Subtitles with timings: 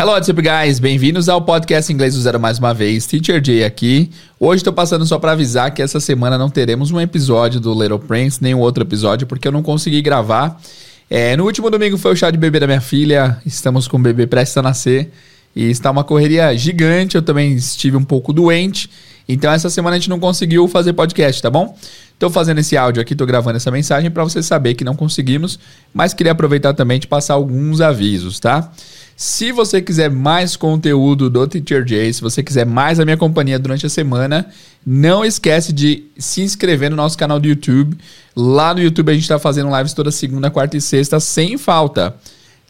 [0.00, 0.78] Hello, what's up, guys?
[0.78, 3.04] Bem-vindos ao podcast Inglês do Zero mais uma vez.
[3.04, 4.12] Teacher Jay aqui.
[4.38, 7.98] Hoje estou passando só para avisar que essa semana não teremos um episódio do Little
[7.98, 10.62] Prince, nem um outro episódio, porque eu não consegui gravar.
[11.10, 13.38] É, no último domingo foi o chá de bebê da minha filha.
[13.44, 15.10] Estamos com o bebê prestes a nascer.
[15.56, 17.16] E está uma correria gigante.
[17.16, 18.88] Eu também estive um pouco doente.
[19.28, 21.76] Então essa semana a gente não conseguiu fazer podcast, tá bom?
[22.14, 25.58] Estou fazendo esse áudio aqui, estou gravando essa mensagem para você saber que não conseguimos,
[25.92, 28.72] mas queria aproveitar também de passar alguns avisos, tá?
[29.20, 33.58] Se você quiser mais conteúdo do Teacher Jay, se você quiser mais a minha companhia
[33.58, 34.46] durante a semana,
[34.86, 37.98] não esquece de se inscrever no nosso canal do YouTube.
[38.36, 42.14] Lá no YouTube a gente está fazendo lives toda segunda, quarta e sexta, sem falta.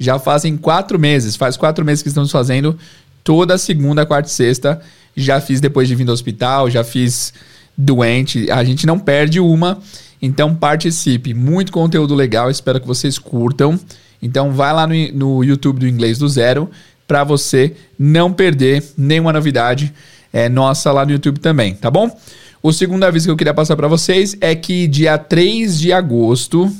[0.01, 2.79] Já fazem quatro meses, faz quatro meses que estamos fazendo
[3.23, 4.81] toda segunda, quarta e sexta.
[5.15, 7.35] Já fiz depois de vir do hospital, já fiz
[7.77, 8.51] doente.
[8.51, 9.83] A gente não perde uma.
[10.21, 11.35] Então participe.
[11.35, 13.79] Muito conteúdo legal, espero que vocês curtam.
[14.21, 16.71] Então vai lá no, no YouTube do Inglês do Zero
[17.07, 19.93] para você não perder nenhuma novidade
[20.33, 22.15] é, nossa lá no YouTube também, tá bom?
[22.63, 26.71] O segundo aviso que eu queria passar para vocês é que dia 3 de agosto,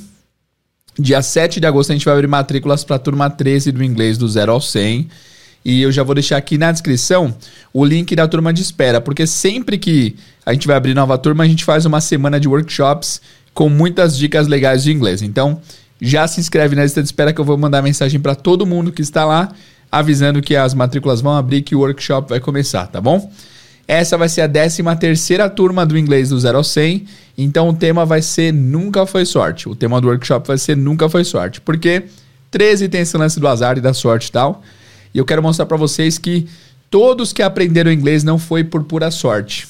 [0.97, 4.17] dia 7 de agosto, a gente vai abrir matrículas para a turma 13 do Inglês
[4.17, 5.09] do Zero ao 100.
[5.63, 7.35] E eu já vou deixar aqui na descrição
[7.73, 11.43] o link da turma de espera, porque sempre que a gente vai abrir nova turma,
[11.43, 13.21] a gente faz uma semana de workshops
[13.53, 15.21] com muitas dicas legais de inglês.
[15.21, 15.61] Então,
[16.01, 18.91] já se inscreve na lista de espera que eu vou mandar mensagem para todo mundo
[18.91, 19.51] que está lá,
[19.91, 23.31] avisando que as matrículas vão abrir, que o workshop vai começar, tá bom?
[23.87, 27.05] Essa vai ser a 13 terceira turma do inglês do 0 ao 100,
[27.37, 29.67] então o tema vai ser Nunca Foi Sorte.
[29.67, 32.03] O tema do workshop vai ser Nunca Foi Sorte, porque
[32.51, 34.61] 13 tem esse lance do azar e da sorte e tal,
[35.13, 36.47] e eu quero mostrar para vocês que
[36.89, 39.67] todos que aprenderam inglês não foi por pura sorte.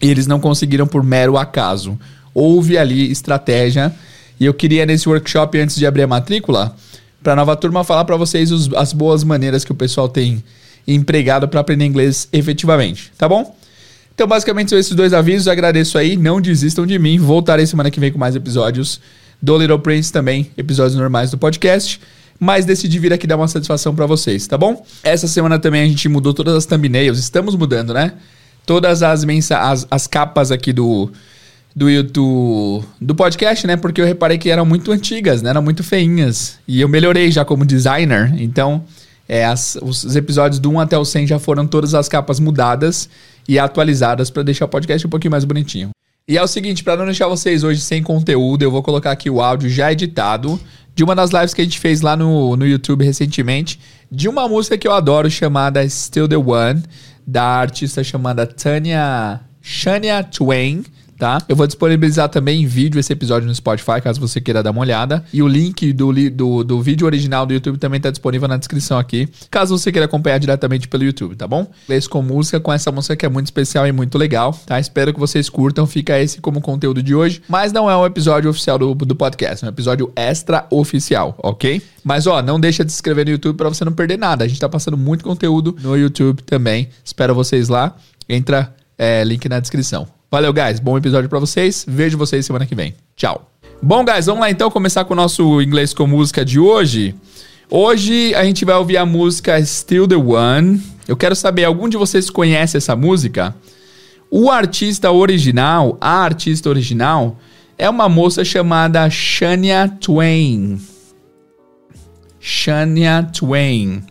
[0.00, 1.98] Eles não conseguiram por mero acaso.
[2.32, 3.94] Houve ali estratégia
[4.40, 6.74] e eu queria nesse workshop, antes de abrir a matrícula,
[7.22, 10.42] para a nova turma, falar para vocês os, as boas maneiras que o pessoal tem
[10.88, 13.54] empregado para aprender inglês efetivamente, tá bom?
[14.14, 15.48] Então, basicamente, são esses dois avisos.
[15.48, 16.14] Agradeço aí.
[16.14, 17.18] Não desistam de mim.
[17.18, 19.00] Voltarei semana que vem com mais episódios
[19.40, 21.98] do Little Prince também, episódios normais do podcast.
[22.38, 24.84] Mas decidi vir aqui dar uma satisfação para vocês, tá bom?
[25.02, 27.18] Essa semana também a gente mudou todas as thumbnails.
[27.18, 28.12] Estamos mudando, né?
[28.66, 31.10] Todas as, mensa as, as capas aqui do,
[31.74, 33.76] do YouTube, do podcast, né?
[33.76, 35.50] Porque eu reparei que eram muito antigas, né?
[35.50, 36.58] Eram muito feinhas.
[36.66, 38.34] E eu melhorei já como designer.
[38.38, 38.84] Então,
[39.28, 43.08] é, as, os episódios do 1 até o 100 já foram todas as capas mudadas
[43.48, 45.90] e atualizadas para deixar o podcast um pouquinho mais bonitinho.
[46.28, 49.28] E é o seguinte, para não deixar vocês hoje sem conteúdo, eu vou colocar aqui
[49.30, 50.60] o áudio já editado
[50.94, 53.80] de uma das lives que a gente fez lá no, no YouTube recentemente,
[54.10, 56.82] de uma música que eu adoro chamada Still the One,
[57.26, 60.84] da artista chamada Tanya Shania Twain
[61.20, 61.38] tá?
[61.46, 64.80] Eu vou disponibilizar também em vídeo esse episódio no Spotify, caso você queira dar uma
[64.80, 65.22] olhada.
[65.32, 68.98] E o link do, do, do vídeo original do YouTube também está disponível na descrição
[68.98, 71.70] aqui, caso você queira acompanhar diretamente pelo YouTube, tá bom?
[71.84, 74.80] Inglês com música, com essa música que é muito especial e muito legal, tá?
[74.80, 78.48] Espero que vocês curtam, fica esse como conteúdo de hoje, mas não é um episódio
[78.48, 81.82] oficial do, do podcast, é um episódio extra oficial, ok?
[82.02, 84.44] Mas ó, não deixa de se inscrever no YouTube para você não perder nada.
[84.44, 86.88] A gente tá passando muito conteúdo no YouTube também.
[87.04, 87.94] Espero vocês lá.
[88.26, 90.19] Entra é, link na descrição.
[90.32, 90.78] Valeu, guys.
[90.78, 91.84] Bom episódio para vocês.
[91.88, 92.94] Vejo vocês semana que vem.
[93.16, 93.50] Tchau.
[93.82, 97.16] Bom, guys, vamos lá então começar com o nosso inglês com música de hoje.
[97.68, 100.80] Hoje a gente vai ouvir a música Still the One.
[101.08, 103.52] Eu quero saber, algum de vocês conhece essa música?
[104.30, 107.36] O artista original, a artista original,
[107.76, 110.80] é uma moça chamada Shania Twain.
[112.38, 114.04] Shania Twain.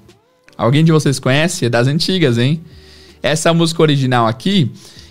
[0.58, 1.68] Alguém de vocês conhece?
[1.68, 2.62] É das antigas, hein?
[3.24, 4.70] Essa música original aqui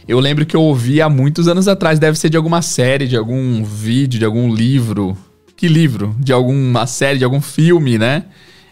[0.09, 3.15] eu lembro que eu ouvi há muitos anos atrás, deve ser de alguma série, de
[3.15, 5.15] algum vídeo, de algum livro.
[5.55, 6.17] Que livro?
[6.19, 8.25] De alguma série, de algum filme, né?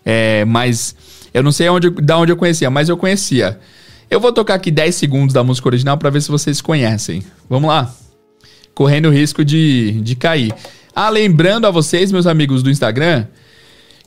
[0.02, 0.96] É, mas
[1.34, 3.60] eu não sei onde, da onde eu conhecia, mas eu conhecia.
[4.08, 7.22] Eu vou tocar aqui 10 segundos da música original para ver se vocês conhecem.
[7.50, 7.94] Vamos lá.
[8.74, 10.54] Correndo o risco de, de cair.
[10.94, 13.26] Ah, lembrando a vocês, meus amigos do Instagram,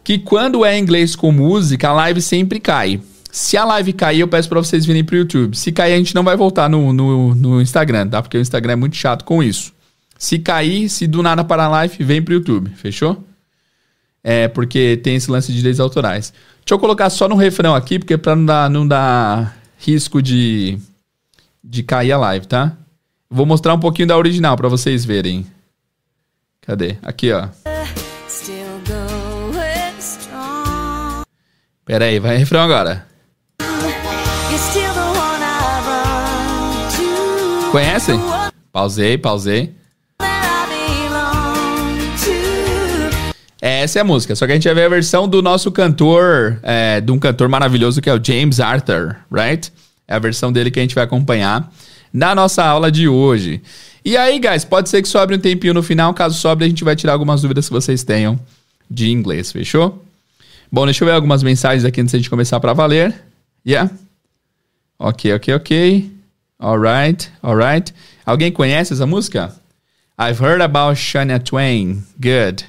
[0.04, 3.00] que quando é inglês com música, a live sempre cai.
[3.32, 5.56] Se a live cair, eu peço para vocês virem pro YouTube.
[5.56, 8.22] Se cair, a gente não vai voltar no, no, no, Instagram, tá?
[8.22, 9.72] Porque o Instagram é muito chato com isso.
[10.18, 12.72] Se cair, se do nada para a live, vem pro YouTube.
[12.76, 13.24] Fechou?
[14.24, 16.34] É, porque tem esse lance de direitos autorais.
[16.58, 20.78] Deixa eu colocar só no refrão aqui, porque para não dar, não dar risco de,
[21.64, 22.76] de cair a live, tá?
[23.30, 25.46] Vou mostrar um pouquinho da original para vocês verem.
[26.62, 26.98] Cadê?
[27.04, 27.48] Aqui, ó.
[31.86, 33.09] Pera aí, vai refrão agora.
[37.72, 38.20] Conhecem?
[38.72, 39.76] Pausei, pausei.
[43.62, 46.60] Essa é a música, só que a gente vai ver a versão do nosso cantor,
[46.64, 49.72] é, de um cantor maravilhoso que é o James Arthur, right?
[50.08, 51.72] É a versão dele que a gente vai acompanhar
[52.12, 53.62] na nossa aula de hoje.
[54.04, 56.84] E aí, guys, pode ser que sobre um tempinho no final, caso sobre, a gente
[56.84, 58.40] vai tirar algumas dúvidas que vocês tenham
[58.90, 60.04] de inglês, fechou?
[60.72, 63.14] Bom, deixa eu ver algumas mensagens aqui antes de a gente começar para valer.
[63.66, 63.92] Yeah?
[64.98, 66.19] Ok, ok, ok.
[66.62, 67.94] Alright, alright.
[68.26, 69.54] Alguém conhece essa música?
[70.20, 72.04] I've heard about Shania Twain.
[72.20, 72.66] Good.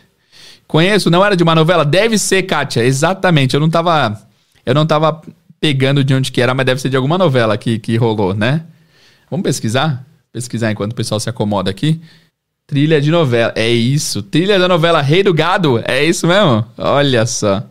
[0.69, 1.85] Conheço, não era de uma novela?
[1.85, 3.55] Deve ser, Kátia, exatamente.
[3.55, 4.23] Eu não tava.
[4.65, 5.21] Eu não tava
[5.59, 8.63] pegando de onde que era, mas deve ser de alguma novela que, que rolou, né?
[9.29, 10.07] Vamos pesquisar?
[10.33, 12.01] Pesquisar enquanto o pessoal se acomoda aqui.
[12.69, 13.53] Trilha de novela.
[13.57, 14.23] É isso.
[14.23, 15.83] Trilha da novela Rei do Gado.
[15.85, 16.65] É isso mesmo?
[16.79, 17.65] Olha só.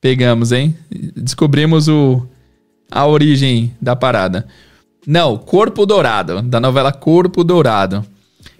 [0.00, 0.74] Pegamos, hein?
[1.14, 2.26] Descobrimos o,
[2.90, 4.46] a origem da parada.
[5.06, 6.42] Não, Corpo Dourado.
[6.42, 8.04] Da novela Corpo Dourado.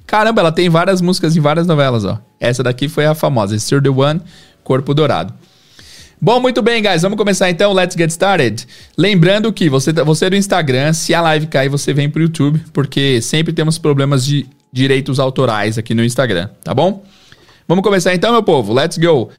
[0.07, 2.21] Caramba, ela tem várias músicas em várias novelas, ó.
[2.39, 4.21] Essa daqui foi a famosa, Still the One,
[4.63, 5.35] Corpo Dourado.
[6.21, 7.03] Bom, muito bem, guys.
[7.03, 7.73] Vamos começar então.
[7.73, 8.67] Let's get started.
[8.97, 12.63] Lembrando que você, você é do Instagram, se a live cair, você vem pro YouTube,
[12.73, 17.05] porque sempre temos problemas de direitos autorais aqui no Instagram, tá bom?
[17.69, 18.73] Vamos começar então, meu povo.
[18.73, 19.31] Let's go.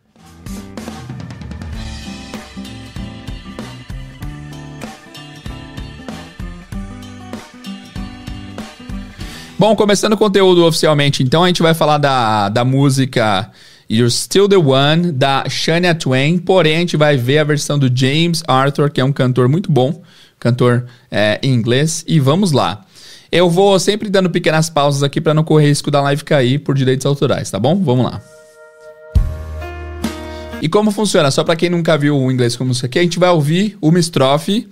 [9.60, 13.50] Bom, começando o conteúdo oficialmente, então a gente vai falar da, da música
[13.90, 17.90] You're Still the One, da Shania Twain, porém a gente vai ver a versão do
[17.92, 20.00] James Arthur, que é um cantor muito bom,
[20.40, 22.86] cantor é, em inglês, e vamos lá.
[23.32, 26.76] Eu vou sempre dando pequenas pausas aqui para não correr risco da live cair por
[26.76, 27.82] direitos autorais, tá bom?
[27.84, 28.22] Vamos lá.
[30.62, 31.32] E como funciona?
[31.32, 33.98] Só para quem nunca viu o inglês como isso aqui, a gente vai ouvir uma
[33.98, 34.70] estrofe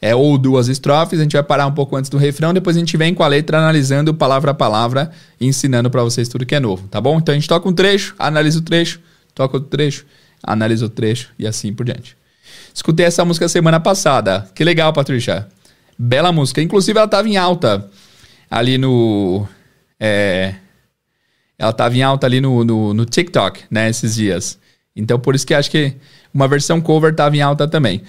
[0.00, 2.80] é, ou duas estrofes, a gente vai parar um pouco antes do refrão, depois a
[2.80, 5.10] gente vem com a letra analisando palavra a palavra
[5.40, 7.18] ensinando para vocês tudo que é novo, tá bom?
[7.18, 9.00] Então a gente toca um trecho, analisa o trecho,
[9.34, 10.06] toca outro trecho,
[10.42, 12.16] analisa o trecho e assim por diante.
[12.72, 14.48] Escutei essa música semana passada.
[14.54, 15.46] Que legal, Patrícia.
[15.98, 16.62] Bela música.
[16.62, 17.88] Inclusive, ela estava em alta
[18.50, 19.46] ali no.
[19.98, 20.54] É,
[21.58, 24.58] ela estava em alta ali no, no, no, TikTok, né, esses dias.
[24.96, 25.94] Então, por isso que acho que
[26.32, 28.02] uma versão cover estava em alta também.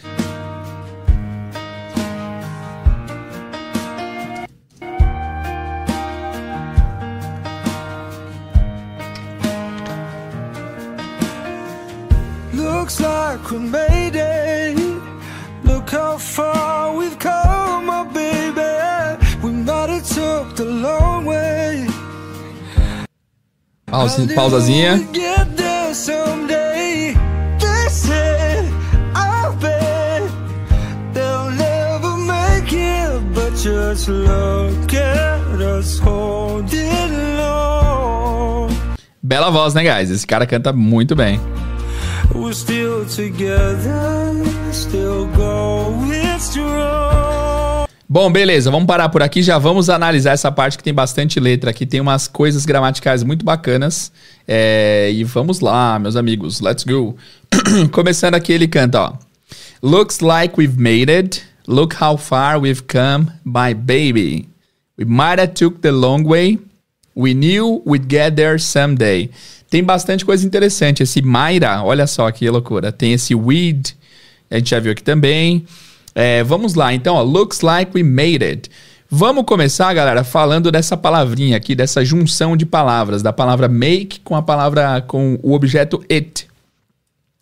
[24.12, 25.02] Pausa, pausazinha.
[39.24, 40.10] Bela voz, né, guys?
[40.10, 41.40] Esse cara canta muito bem.
[42.36, 44.34] We're still together,
[44.74, 45.41] still.
[48.14, 49.42] Bom, beleza, vamos parar por aqui.
[49.42, 51.86] Já vamos analisar essa parte que tem bastante letra aqui.
[51.86, 54.12] Tem umas coisas gramaticais muito bacanas.
[54.46, 56.60] É, e vamos lá, meus amigos.
[56.60, 57.16] Let's go.
[57.94, 59.14] Começando aqui, ele canta, ó.
[59.82, 61.42] Looks like we've made it.
[61.66, 64.50] Look how far we've come, my baby.
[64.98, 66.60] We might have took the long way.
[67.16, 69.30] We knew we'd get there someday.
[69.70, 71.02] Tem bastante coisa interessante.
[71.02, 72.92] Esse Mayra, olha só que loucura.
[72.92, 73.96] Tem esse weed,
[74.50, 75.66] a gente já viu aqui também.
[76.14, 78.70] É, vamos lá, então, ó, looks like we made it.
[79.10, 84.36] Vamos começar, galera, falando dessa palavrinha aqui, dessa junção de palavras, da palavra make com
[84.36, 86.48] a palavra com o objeto it.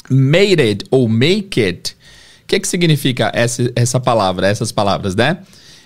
[0.09, 1.95] Made it ou make it.
[2.43, 5.37] O que, que significa essa, essa palavra, essas palavras, né?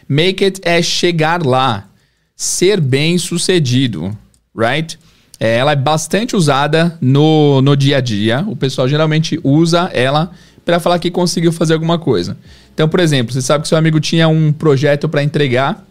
[0.07, 1.89] Make it é chegar lá,
[2.33, 4.17] ser bem sucedido,
[4.55, 4.97] right?
[5.37, 8.45] É, ela é bastante usada no, no dia a dia.
[8.47, 10.31] O pessoal geralmente usa ela
[10.65, 12.37] para falar que conseguiu fazer alguma coisa.
[12.73, 15.85] Então, por exemplo, você sabe que seu amigo tinha um projeto para entregar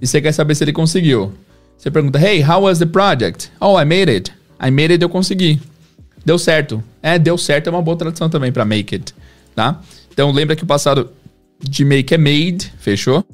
[0.00, 1.32] e você quer saber se ele conseguiu.
[1.76, 5.08] Você pergunta: "Hey, how was the project?" "Oh, I made it." "I made it, eu
[5.08, 5.60] consegui."
[6.24, 6.82] Deu certo.
[7.02, 9.14] É, deu certo é uma boa tradução também para make it,
[9.54, 9.80] tá?
[10.12, 11.10] Então, lembra que o passado
[11.60, 13.24] de make é made, fechou?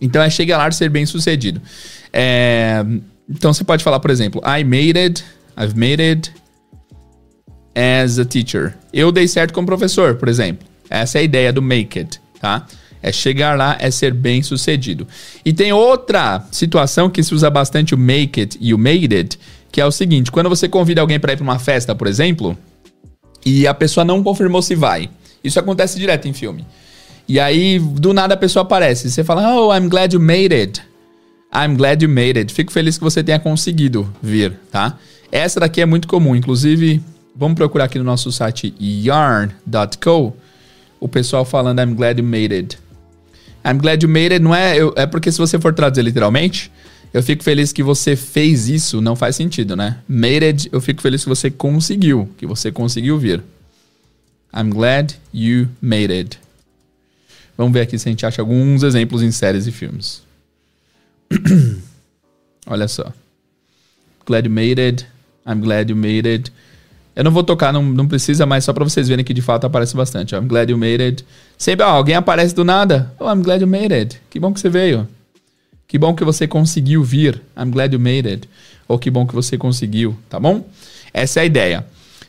[0.00, 1.60] Então é chegar lá ser bem sucedido.
[2.12, 2.84] É,
[3.28, 5.24] então você pode falar, por exemplo, I made it,
[5.56, 6.32] I've made it
[7.78, 8.74] as a teacher.
[8.92, 10.66] Eu dei certo como professor, por exemplo.
[10.90, 12.66] Essa é a ideia do make it, tá?
[13.00, 15.06] É chegar lá, é ser bem sucedido.
[15.44, 19.38] E tem outra situação que se usa bastante o make it e o made it,
[19.70, 22.58] que é o seguinte: quando você convida alguém para ir para uma festa, por exemplo,
[23.46, 25.08] e a pessoa não confirmou se vai.
[25.44, 26.66] Isso acontece direto em filme.
[27.28, 29.10] E aí, do nada a pessoa aparece.
[29.10, 30.82] Você fala, oh, I'm glad you made it.
[31.54, 32.52] I'm glad you made it.
[32.52, 34.98] Fico feliz que você tenha conseguido vir, tá?
[35.30, 37.02] Essa daqui é muito comum, inclusive,
[37.38, 40.36] vamos procurar aqui no nosso site yarn.co,
[40.98, 42.76] o pessoal falando I'm glad you made it.
[43.64, 46.70] I'm glad you made it não é, eu, é porque se você for traduzir literalmente,
[47.14, 49.98] eu fico feliz que você fez isso, não faz sentido, né?
[50.08, 53.42] Made it, eu fico feliz que você conseguiu, que você conseguiu vir.
[54.52, 56.40] I'm glad you made it.
[57.56, 60.22] Vamos ver aqui se a gente acha alguns exemplos em séries e filmes.
[62.66, 63.12] Olha só.
[64.26, 65.06] Glad you made it.
[65.46, 66.52] I'm glad you made it.
[67.18, 69.66] Eu não vou tocar, não, não precisa, mas só para vocês verem que de fato
[69.66, 70.36] aparece bastante.
[70.36, 71.24] I'm glad you made it.
[71.58, 73.12] Sempre, ó, alguém aparece do nada.
[73.18, 74.20] Oh, I'm glad you made it.
[74.30, 75.08] Que bom que você veio.
[75.88, 77.42] Que bom que você conseguiu vir.
[77.58, 78.48] I'm glad you made it.
[78.86, 80.64] Ou que bom que você conseguiu, tá bom?
[81.12, 81.84] Essa é a ideia.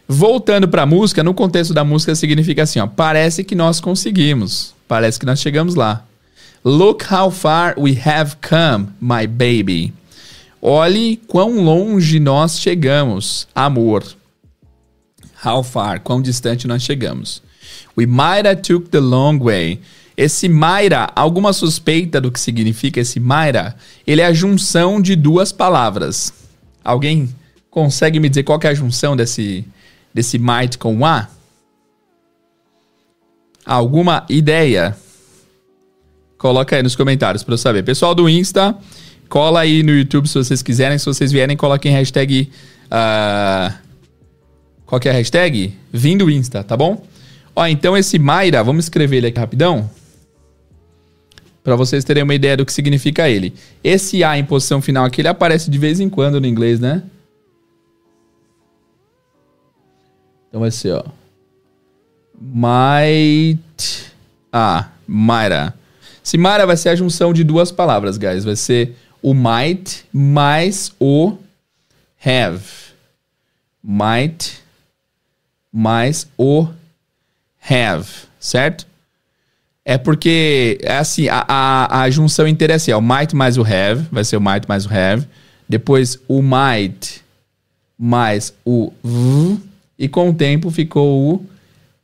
[0.07, 5.19] Voltando para música, no contexto da música significa assim, ó, parece que nós conseguimos, parece
[5.19, 6.03] que nós chegamos lá.
[6.65, 9.93] Look how far we have come, my baby.
[10.59, 14.03] Olhe quão longe nós chegamos, amor.
[15.43, 17.41] How far, quão distante nós chegamos.
[17.97, 19.79] We might have took the long way.
[20.17, 23.75] Esse Mayra, alguma suspeita do que significa esse Mayra?
[24.05, 26.33] Ele é a junção de duas palavras.
[26.83, 27.33] Alguém
[27.71, 29.65] consegue me dizer qual é a junção desse
[30.13, 31.29] desse might com a?
[33.65, 34.97] Alguma ideia?
[36.37, 37.83] Coloca aí nos comentários para eu saber.
[37.83, 38.75] Pessoal do Insta,
[39.29, 40.97] cola aí no YouTube se vocês quiserem.
[40.97, 42.49] Se vocês vierem, coloquem hashtag.
[42.85, 43.88] Uh,
[44.89, 45.77] qual que é a hashtag?
[45.93, 47.05] Vindo Insta, tá bom?
[47.55, 49.87] Ó, então esse Mayra, vamos escrever ele aqui rapidão.
[51.63, 53.53] Para vocês terem uma ideia do que significa ele.
[53.83, 57.03] Esse A em posição final aqui, ele aparece de vez em quando no inglês, né?
[60.47, 61.03] Então vai ser, ó.
[62.41, 64.11] Might.
[64.51, 65.75] Ah, Myra.
[66.23, 68.43] Se Myra vai ser a junção de duas palavras, guys.
[68.43, 71.37] Vai ser o might mais o
[72.25, 72.63] have.
[73.83, 74.63] Might
[75.71, 76.67] mais o
[77.69, 78.07] have,
[78.39, 78.87] certo?
[79.85, 83.61] É porque, é assim, a, a, a junção inteira é assim, o might mais o
[83.61, 85.25] have, vai ser o might mais o have.
[85.67, 87.21] Depois o might
[87.97, 89.57] mais o v,
[89.97, 91.45] e com o tempo ficou o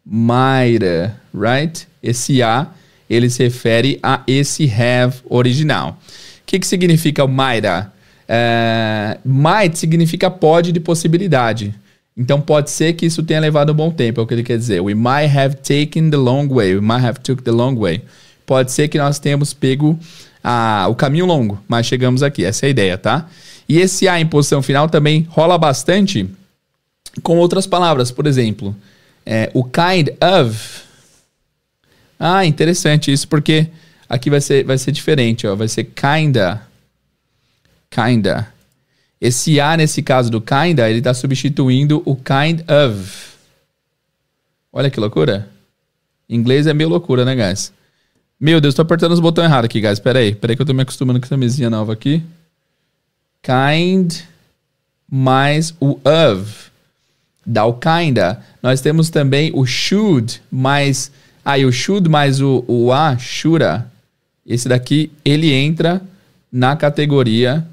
[0.06, 1.88] Mayra, right?
[2.04, 2.68] Esse A,
[3.10, 5.92] ele se refere a esse have original.
[5.92, 7.92] O que, que significa o Mayra?
[8.28, 11.74] Uh, might significa pode de possibilidade.
[12.18, 14.58] Então pode ser que isso tenha levado um bom tempo, é o que ele quer
[14.58, 14.82] dizer.
[14.82, 16.76] We might have taken the long way.
[16.76, 18.02] We might have took the long way.
[18.46, 20.00] Pode ser que nós tenhamos pego
[20.44, 22.46] a, o caminho longo, mas chegamos aqui.
[22.46, 23.28] Essa é a ideia, tá?
[23.68, 26.30] E esse A em posição final também rola bastante
[27.22, 28.12] com outras palavras.
[28.12, 28.76] Por exemplo,
[29.26, 30.84] é, o kind of.
[32.18, 33.68] Ah, interessante isso, porque
[34.08, 35.56] aqui vai ser, vai ser diferente, ó.
[35.56, 36.62] Vai ser kinda.
[37.90, 38.55] Kinda.
[39.26, 43.34] Esse A, nesse caso do kinda, ele está substituindo o kind of.
[44.72, 45.50] Olha que loucura.
[46.30, 47.74] Em inglês é meio loucura, né, guys?
[48.40, 50.00] Meu Deus, tô apertando os botões errados aqui, guys.
[50.00, 50.36] Pera aí.
[50.36, 52.22] Pera aí que eu tô me acostumando com essa mesinha nova aqui.
[53.42, 54.14] Kind
[55.10, 56.70] mais o of
[57.44, 58.44] dá o kinda.
[58.62, 61.12] Nós temos também o should mais.
[61.44, 63.92] Aí ah, o should mais o, o a, shoulda.
[64.46, 66.00] Esse daqui, ele entra
[66.52, 67.66] na categoria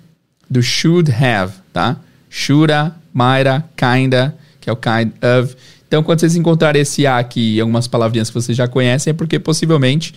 [0.52, 1.96] do should have, tá?
[2.28, 5.56] Shoulda, mighta, kinda, que é o kind of.
[5.88, 9.14] Então, quando vocês encontrarem esse a aqui e algumas palavrinhas que vocês já conhecem, é
[9.14, 10.14] porque possivelmente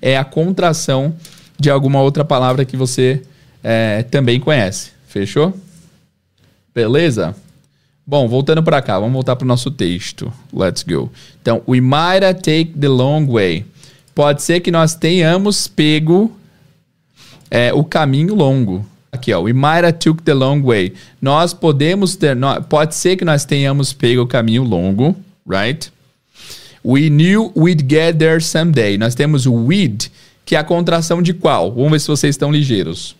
[0.00, 1.14] é a contração
[1.58, 3.22] de alguma outra palavra que você
[3.64, 4.90] é, também conhece.
[5.06, 5.58] Fechou?
[6.74, 7.34] Beleza?
[8.06, 10.32] Bom, voltando para cá, vamos voltar para o nosso texto.
[10.52, 11.10] Let's go.
[11.40, 13.64] Então, we might take the long way.
[14.14, 16.30] Pode ser que nós tenhamos pego
[17.50, 18.84] é, o caminho longo.
[19.18, 19.40] Aqui, ó.
[19.42, 20.94] We might have took the long way.
[21.20, 22.36] Nós podemos ter.
[22.68, 25.90] pode ser que nós tenhamos pego o caminho longo, right?
[26.84, 28.96] We knew we'd get there someday.
[28.96, 30.10] Nós temos o we'd,
[30.44, 31.72] que é a contração de qual?
[31.72, 33.16] Vamos ver se vocês estão ligeiros.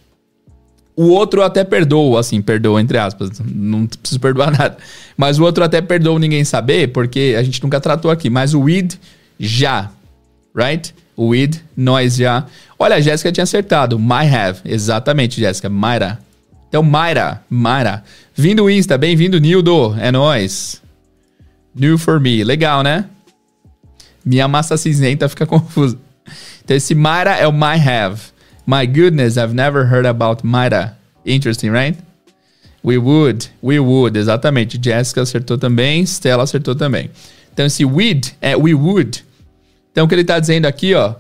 [0.97, 4.79] O outro até perdoa, assim, perdoa entre aspas, não preciso perdoar nada.
[5.17, 8.31] Mas o outro até perdoa ninguém saber, porque a gente nunca tratou aqui.
[8.31, 8.95] Mas o id
[9.39, 9.91] já,
[10.55, 10.95] right?
[11.19, 12.47] Id nós já.
[12.79, 13.99] Olha, a Jéssica tinha acertado.
[13.99, 14.61] Might have.
[14.65, 15.69] Exatamente, Jéssica.
[15.69, 16.19] Mayra.
[16.69, 18.05] Então, Mayra, Mayra.
[18.35, 19.97] Vindo Insta, bem-vindo, Nildo.
[19.99, 20.81] É nóis.
[21.75, 22.45] New for me.
[22.45, 23.07] Legal, né?
[24.25, 25.99] Minha massa cinzenta fica confusa.
[26.65, 28.21] Então, esse Mayra é o might have.
[28.67, 30.97] My goodness, I've never heard about Myra.
[31.25, 31.99] Interesting, right?
[32.83, 34.79] We would, we would, exatamente.
[34.79, 37.11] Jessica acertou também, Stella acertou também.
[37.53, 39.25] Então esse would é we would.
[39.99, 41.15] Então o que ele está dizendo aqui, ó,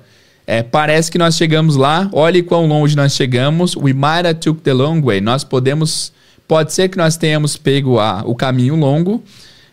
[0.47, 2.09] é, parece que nós chegamos lá.
[2.13, 3.75] Olhe quão longe nós chegamos.
[3.75, 5.21] We might have took the long way.
[5.21, 6.13] Nós podemos,
[6.47, 9.21] Pode ser que nós tenhamos pego a, o caminho longo,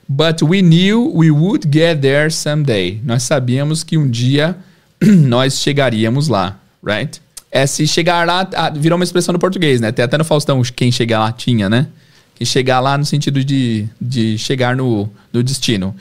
[0.09, 3.00] but we knew we would get there someday.
[3.03, 4.57] Nós sabíamos que um dia
[5.00, 7.21] nós chegaríamos lá, right?
[7.51, 9.91] É se chegar lá, virou uma expressão no português, né?
[9.91, 11.88] Tem até no Faustão quem chegar lá tinha, né?
[12.33, 15.95] Que chegar lá no sentido de, de chegar no, no destino.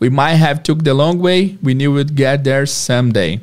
[0.00, 3.40] We might have took the long way, we knew we'd get there someday.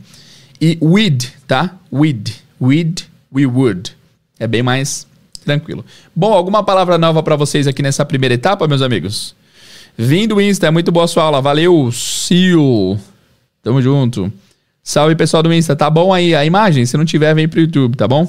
[0.60, 1.78] E we'd, tá?
[1.92, 3.92] We'd, we'd, we would.
[4.40, 5.06] É bem mais
[5.46, 5.86] tranquilo.
[6.16, 9.36] Bom, alguma palavra nova para vocês aqui nessa primeira etapa, meus amigos?
[9.98, 11.42] Vindo Insta, muito boa sua aula.
[11.42, 13.00] Valeu, Sil.
[13.64, 14.32] Tamo junto.
[14.84, 16.86] Salve pessoal do Insta, tá bom aí a imagem?
[16.86, 18.28] Se não tiver, vem pro YouTube, tá bom?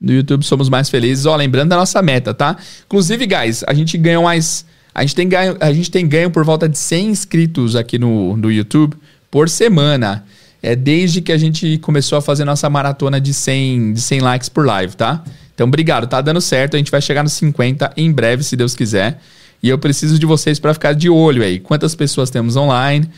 [0.00, 1.26] No YouTube somos mais felizes.
[1.26, 2.56] Ó, lembrando da nossa meta, tá?
[2.86, 4.64] Inclusive, guys, a gente ganhou mais.
[4.94, 8.36] A gente tem ganho, a gente tem ganho por volta de 100 inscritos aqui no,
[8.36, 8.96] no YouTube
[9.30, 10.24] por semana.
[10.62, 14.48] É desde que a gente começou a fazer nossa maratona de 100, de 100 likes
[14.48, 15.24] por live, tá?
[15.54, 16.74] Então, obrigado, tá dando certo.
[16.74, 19.20] A gente vai chegar nos 50 em breve, se Deus quiser.
[19.62, 21.58] E eu preciso de vocês para ficar de olho aí.
[21.58, 23.08] Quantas pessoas temos online?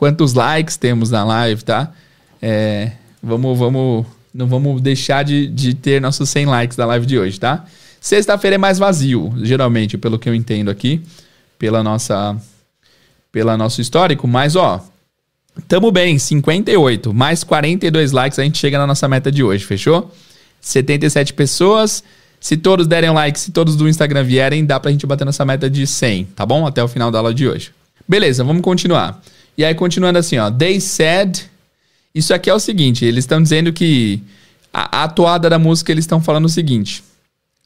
[0.00, 1.92] quantos likes temos na live, tá?
[2.40, 7.18] É, vamos, vamos, não vamos deixar de, de ter nossos 100 likes da live de
[7.18, 7.66] hoje, tá?
[8.00, 11.02] Sexta-feira é mais vazio, geralmente, pelo que eu entendo aqui,
[11.58, 12.36] pela nossa,
[13.30, 14.82] pela nosso histórico, mas ó,
[15.68, 20.10] tamo bem, 58, mais 42 likes a gente chega na nossa meta de hoje, fechou?
[20.62, 22.02] 77 pessoas,
[22.40, 25.68] se todos derem like, se todos do Instagram vierem, dá pra gente bater nessa meta
[25.68, 26.66] de 100, tá bom?
[26.66, 27.70] Até o final da aula de hoje.
[28.08, 29.22] Beleza, vamos continuar.
[29.56, 30.50] E aí, continuando assim, ó.
[30.50, 31.38] They said.
[32.14, 34.20] Isso aqui é o seguinte: eles estão dizendo que
[34.72, 37.04] a, a atuada da música, eles estão falando o seguinte: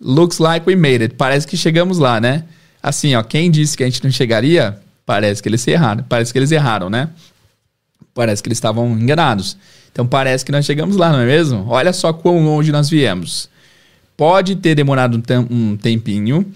[0.06, 1.14] Looks like we made it.
[1.14, 2.44] Parece que chegamos lá, né?
[2.82, 3.22] Assim, ó.
[3.22, 4.78] Quem disse que a gente não chegaria?
[5.06, 6.04] Parece que eles erraram.
[6.06, 7.08] Parece que eles erraram, né?
[8.12, 9.56] Parece que eles estavam enganados.
[9.90, 11.66] Então parece que nós chegamos lá, não é mesmo?
[11.68, 13.48] Olha só quão longe nós viemos.
[14.16, 15.20] Pode ter demorado
[15.50, 16.52] um tempinho,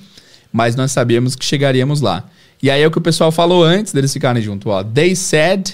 [0.53, 2.25] mas nós sabíamos que chegaríamos lá.
[2.63, 4.85] E aí é o que o pessoal falou antes deles ficarem junto, ó.
[4.85, 5.71] They said,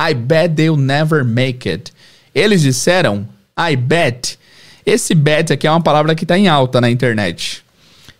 [0.00, 1.92] I bet they'll never make it.
[2.34, 4.38] Eles disseram, I bet.
[4.88, 7.62] Esse bet aqui é uma palavra que está em alta na internet.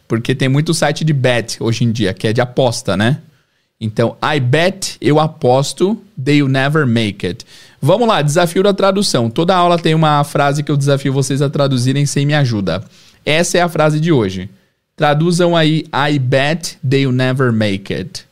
[0.06, 3.22] Porque tem muito site de bet hoje em dia, que é de aposta, né?
[3.80, 7.46] Então, I bet, eu aposto, they'll never make it.
[7.80, 9.30] Vamos lá, desafio da tradução.
[9.30, 12.84] Toda aula tem uma frase que eu desafio vocês a traduzirem sem me ajuda.
[13.24, 14.50] Essa é a frase de hoje.
[14.94, 18.26] Traduzam aí I bet they'll never make it.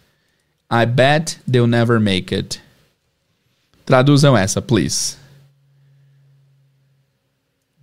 [0.71, 2.61] I bet they'll never make it.
[3.87, 5.17] Traduzam essa, please.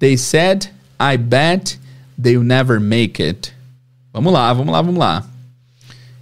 [0.04, 0.68] They said,
[1.00, 1.80] I bet
[2.22, 3.54] they'll never make it.
[4.12, 5.26] Vamos lá, vamos lá, vamos lá.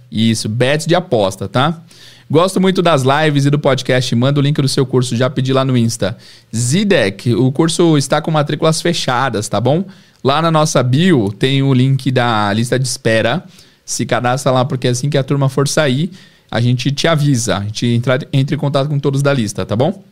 [0.08, 1.82] Isso, bet de aposta, tá?
[2.30, 4.14] Gosto muito das lives e do podcast.
[4.14, 6.16] Manda o link do seu curso, já pedi lá no Insta.
[6.54, 9.84] Zidek, o curso está com matrículas fechadas, tá bom?
[10.22, 13.42] Lá na nossa bio tem o link da lista de espera.
[13.84, 16.08] Se cadastra lá, porque assim que a turma for sair,
[16.48, 17.56] a gente te avisa.
[17.56, 20.04] A gente entra, entra em contato com todos da lista, tá bom?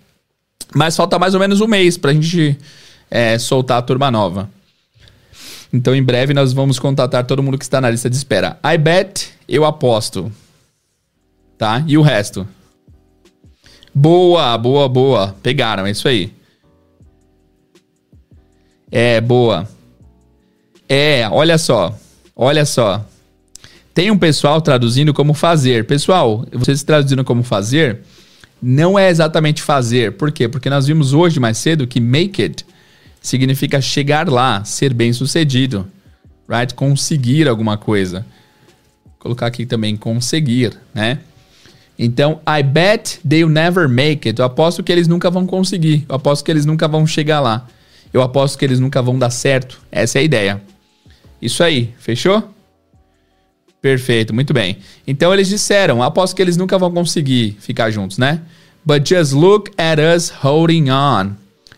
[0.74, 2.58] Mas falta mais ou menos um mês pra gente
[3.10, 4.48] é, soltar a turma nova.
[5.72, 8.58] Então, em breve, nós vamos contatar todo mundo que está na lista de espera.
[8.64, 10.30] I bet, eu aposto.
[11.56, 11.84] Tá?
[11.86, 12.46] E o resto?
[13.94, 15.34] Boa, boa, boa.
[15.42, 16.32] Pegaram, é isso aí.
[18.90, 19.68] É, boa.
[20.88, 21.96] É, olha só.
[22.34, 23.04] Olha só.
[23.94, 25.84] Tem um pessoal traduzindo como fazer.
[25.86, 28.00] Pessoal, vocês traduzindo como fazer,
[28.60, 30.12] não é exatamente fazer.
[30.16, 30.48] Por quê?
[30.48, 32.64] Porque nós vimos hoje mais cedo que make it
[33.20, 35.86] significa chegar lá, ser bem sucedido.
[36.48, 36.74] Right?
[36.74, 38.26] Conseguir alguma coisa.
[39.04, 41.20] Vou colocar aqui também conseguir, né?
[41.98, 44.40] Então, I bet they'll never make it.
[44.40, 46.06] Eu aposto que eles nunca vão conseguir.
[46.08, 47.68] Eu aposto que eles nunca vão chegar lá.
[48.12, 49.80] Eu aposto que eles nunca vão dar certo.
[49.92, 50.62] Essa é a ideia.
[51.40, 52.52] Isso aí, fechou?
[53.80, 54.78] Perfeito, muito bem.
[55.06, 58.40] Então eles disseram, aposto que eles nunca vão conseguir ficar juntos, né?
[58.84, 61.32] But just look at us holding on.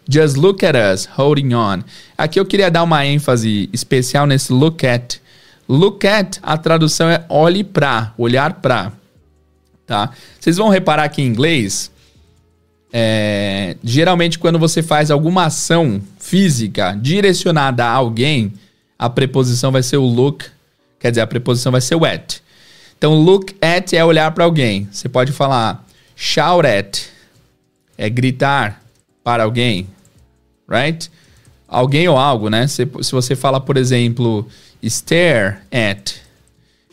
[0.09, 1.83] Just look at us holding on.
[2.19, 5.21] Aqui eu queria dar uma ênfase especial nesse look at.
[5.69, 8.93] Look at, a tradução é olhe pra, olhar pra.
[9.87, 10.11] Tá?
[10.39, 11.91] Vocês vão reparar que em inglês,
[12.93, 18.53] é, geralmente quando você faz alguma ação física direcionada a alguém,
[18.99, 20.45] a preposição vai ser o look,
[20.99, 22.41] quer dizer, a preposição vai ser o at.
[22.97, 24.89] Então, look at é olhar para alguém.
[24.93, 25.85] Você pode falar
[26.15, 27.01] shout at,
[27.99, 28.82] é gritar
[29.23, 29.87] para alguém,
[30.69, 31.11] right?
[31.69, 32.67] Alguém ou algo, né?
[32.67, 34.47] Se, se você fala, por exemplo,
[34.83, 36.15] stare at,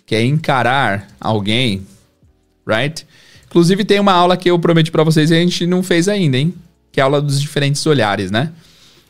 [0.06, 1.86] que é encarar alguém,
[2.65, 3.06] right?
[3.48, 6.38] Inclusive, tem uma aula que eu prometi para vocês e a gente não fez ainda,
[6.38, 6.54] hein?
[6.92, 8.52] Que é a aula dos diferentes olhares, né?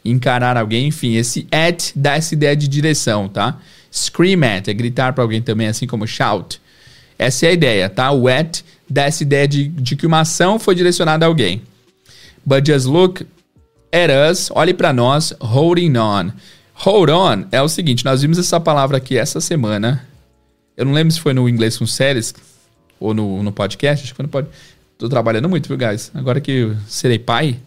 [0.03, 3.59] encarar alguém, enfim, esse at dá essa ideia de direção, tá?
[3.91, 6.61] Scream at é gritar para alguém também, assim como shout.
[7.17, 8.11] Essa é a ideia, tá?
[8.11, 11.61] O at dá essa ideia de, de que uma ação foi direcionada a alguém.
[12.45, 13.25] But just look
[13.91, 16.31] at us, olhe para nós, holding on.
[16.73, 20.07] Hold on é o seguinte, nós vimos essa palavra aqui essa semana.
[20.77, 22.33] Eu não lembro se foi no inglês com séries
[22.99, 24.57] ou no, no podcast, acho que foi no podcast.
[24.97, 26.11] Tô trabalhando muito, viu, guys?
[26.13, 27.57] Agora que serei pai,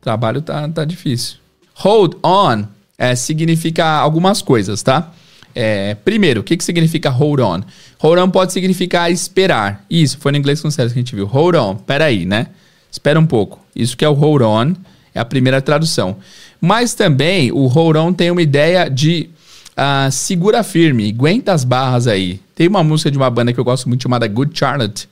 [0.00, 1.38] trabalho tá, tá difícil.
[1.74, 2.64] Hold on
[2.96, 5.12] é, significa algumas coisas, tá?
[5.54, 7.60] É, primeiro, o que, que significa hold on?
[7.98, 9.84] Hold on pode significar esperar.
[9.88, 11.26] Isso, foi no inglês com sério que a gente viu.
[11.26, 12.48] Hold on, peraí, né?
[12.90, 13.63] Espera um pouco.
[13.74, 14.74] Isso que é o hold on,
[15.14, 16.16] é a primeira tradução.
[16.60, 19.30] Mas também o hold on tem uma ideia de
[19.72, 22.40] uh, segura firme, aguenta as barras aí.
[22.54, 25.08] Tem uma música de uma banda que eu gosto muito chamada Good Charlotte,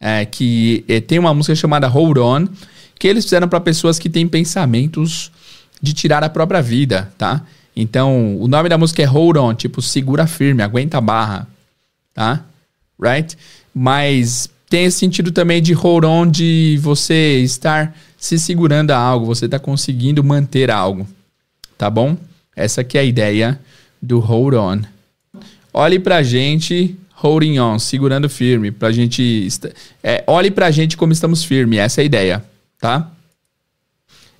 [0.00, 2.48] é, que é, tem uma música chamada Hold On,
[2.98, 5.30] que eles fizeram para pessoas que têm pensamentos
[5.80, 7.42] de tirar a própria vida, tá?
[7.74, 11.46] Então, o nome da música é Hold On, tipo, segura firme, aguenta a barra,
[12.14, 12.42] tá?
[12.98, 13.36] Right?
[13.74, 19.26] Mas tem esse sentido também de hold on, de você estar se segurando a algo,
[19.26, 21.06] você está conseguindo manter algo,
[21.78, 22.16] tá bom?
[22.54, 23.60] Essa aqui é a ideia
[24.00, 24.80] do hold on.
[25.72, 29.48] Olhe pra gente holding on, segurando firme, pra gente...
[30.02, 32.44] É, olhe pra gente como estamos firmes, essa é a ideia,
[32.78, 33.10] tá?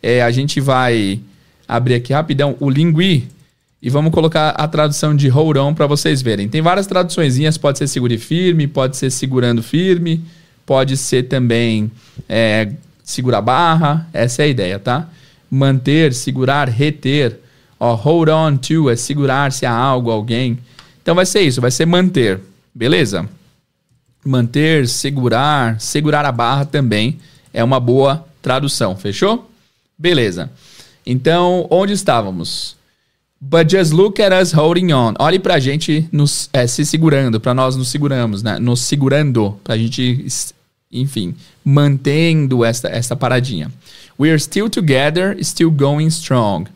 [0.03, 1.21] É, a gente vai
[1.67, 3.29] abrir aqui rapidão o Lingui
[3.87, 6.49] e vamos colocar a tradução de hold on para vocês verem.
[6.49, 10.25] Tem várias traduçõezinhas, pode ser segure firme, pode ser segurando firme,
[10.67, 11.89] pode ser também
[12.29, 12.73] é,
[13.05, 15.09] segura barra, essa é a ideia, tá?
[15.49, 17.39] Manter, segurar, reter.
[17.79, 20.59] Ó, hold on to é segurar-se a algo, alguém.
[21.01, 22.41] Então vai ser isso, vai ser manter,
[22.75, 23.29] beleza?
[24.25, 27.21] Manter, segurar, segurar a barra também
[27.55, 29.49] é uma boa tradução, fechou?
[29.97, 30.51] Beleza.
[31.07, 32.76] Então, onde estávamos?
[33.49, 35.15] But just look at us holding on.
[35.21, 38.59] Olhe pra gente nos, é, se segurando, para nós nos seguramos, né?
[38.59, 40.27] Nos segurando, pra gente,
[40.91, 41.33] enfim,
[41.65, 43.71] mantendo essa, essa paradinha.
[44.19, 46.67] We're still together, still going strong.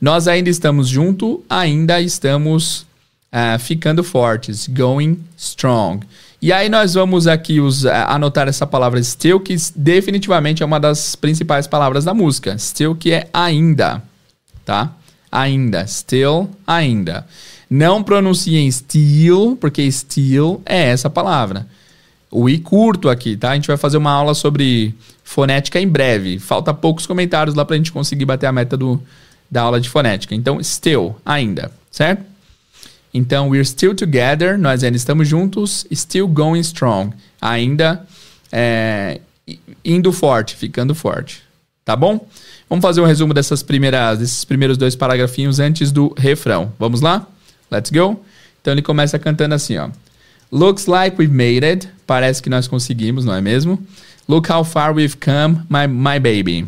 [0.00, 2.86] Nós ainda estamos junto, ainda estamos
[3.30, 6.00] uh, ficando fortes, going strong.
[6.40, 11.14] E aí nós vamos aqui usar, anotar essa palavra still, que definitivamente é uma das
[11.14, 12.56] principais palavras da música.
[12.56, 14.02] Still, que é ainda,
[14.64, 14.94] tá?
[15.30, 17.26] Ainda, still, ainda.
[17.68, 21.66] Não pronunciem still, porque still é essa palavra.
[22.30, 23.50] O i curto aqui, tá?
[23.50, 26.38] A gente vai fazer uma aula sobre fonética em breve.
[26.38, 29.00] Falta poucos comentários lá pra gente conseguir bater a meta do,
[29.50, 30.34] da aula de fonética.
[30.34, 32.24] Então, still, ainda, certo?
[33.12, 38.06] Então, we're still together, nós ainda estamos juntos, still going strong, ainda
[38.52, 39.20] é,
[39.84, 41.42] indo forte, ficando forte.
[41.84, 42.28] Tá bom?
[42.68, 46.72] Vamos fazer um resumo dessas primeiras, desses primeiros dois paragrafinhos antes do refrão.
[46.78, 47.26] Vamos lá?
[47.70, 48.20] Let's go?
[48.60, 49.88] Então ele começa cantando assim, ó.
[50.50, 51.88] Looks like we've made it.
[52.06, 53.80] Parece que nós conseguimos, não é mesmo?
[54.28, 56.66] Look how far we've come, my, my baby.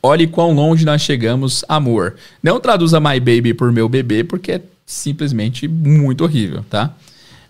[0.00, 2.14] Olhe quão longe nós chegamos, amor.
[2.42, 6.94] Não traduza my baby por meu bebê, porque é simplesmente muito horrível, tá?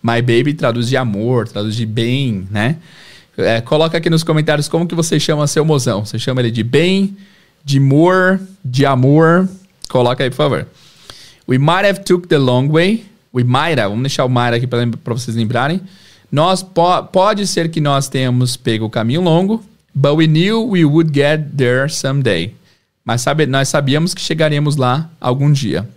[0.02, 2.76] My baby traduz de amor, traduz de bem, né?
[3.36, 6.04] É, coloca aqui nos comentários como que você chama seu mozão.
[6.04, 7.16] Você chama ele de bem,
[7.64, 9.48] de amor, de amor?
[9.88, 10.66] Coloca aí, por favor.
[11.46, 13.04] We might have took the long way.
[13.32, 15.80] We might have, vamos deixar o might aqui para vocês lembrarem.
[16.30, 19.62] Nós po pode ser que nós tenhamos pego o caminho longo,
[19.94, 22.54] but we knew we would get there someday.
[23.04, 25.88] Mas sabe, nós sabíamos que chegaríamos lá algum dia.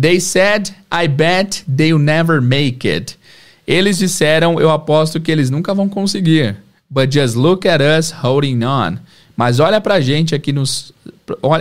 [0.00, 3.18] They said, I bet they'll never make it.
[3.66, 6.56] Eles disseram, eu aposto que eles nunca vão conseguir.
[6.88, 8.98] But just look at us holding on.
[9.40, 10.92] Mas olha pra gente aqui nos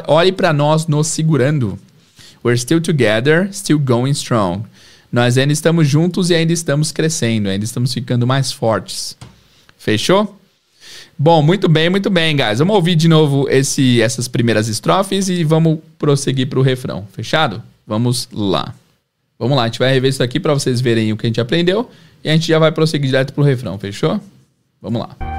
[0.06, 1.80] olhe para nós nos segurando.
[2.44, 4.66] We're still together, still going strong.
[5.10, 9.16] Nós ainda estamos juntos e ainda estamos crescendo, ainda estamos ficando mais fortes.
[9.78, 10.38] Fechou?
[11.18, 12.60] Bom, muito bem, muito bem, guys.
[12.60, 17.08] Vamos ouvir de novo esse, essas primeiras estrofes e vamos prosseguir para o refrão.
[17.14, 17.64] Fechado?
[17.88, 18.76] Vamos lá.
[19.40, 21.40] Vamos lá, a gente vai rever isso aqui para vocês verem o que a gente
[21.40, 21.90] aprendeu
[22.26, 24.20] e a gente já vai prosseguir direto pro refrão, fechou?
[24.82, 25.39] Vamos lá.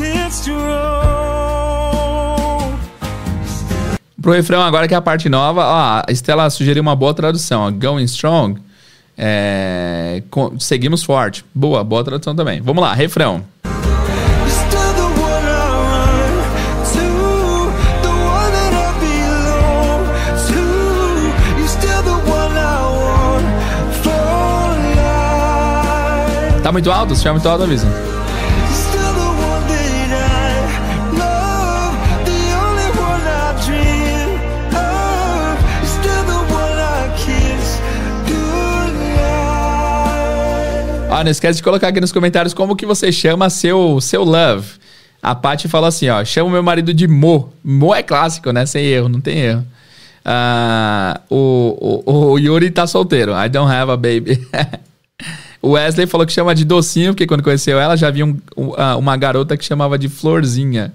[4.21, 7.61] Pro refrão agora que é a parte nova, ó, a Estela sugeriu uma boa tradução,
[7.63, 8.61] ó, Going Strong.
[9.17, 11.43] É, com- seguimos forte.
[11.53, 12.61] Boa, boa tradução também.
[12.61, 13.43] Vamos lá, refrão.
[26.63, 27.15] Tá muito alto?
[27.15, 28.10] Se tiver muito alto, avisa.
[41.11, 44.67] Ó, não esquece de colocar aqui nos comentários como que você chama seu, seu love.
[45.21, 47.51] A Paty falou assim, ó, chama meu marido de Mo.
[47.63, 48.65] Mo é clássico, né?
[48.65, 49.65] Sem erro, não tem erro.
[50.23, 53.33] Ah, o, o, o Yuri tá solteiro.
[53.33, 54.39] I don't have a baby.
[55.61, 58.39] o Wesley falou que chama de docinho, porque quando conheceu ela já havia um-
[58.77, 60.93] ah, uma garota que chamava de florzinha.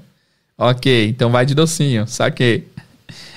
[0.59, 2.67] Ok, então vai de docinho, saquei.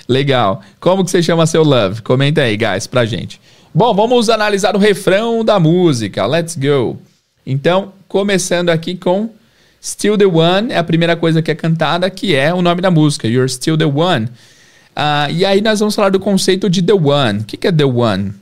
[0.08, 0.62] Legal.
[0.80, 2.02] Como que você chama seu love?
[2.02, 3.40] Comenta aí, guys, pra gente.
[3.74, 6.26] Bom, vamos analisar o refrão da música.
[6.26, 7.00] Let's go.
[7.46, 9.30] Então, começando aqui com
[9.82, 12.90] Still the One, é a primeira coisa que é cantada, que é o nome da
[12.90, 14.28] música, You're Still the One.
[14.96, 17.42] Ah, e aí nós vamos falar do conceito de The One.
[17.42, 18.34] O que, que é The One?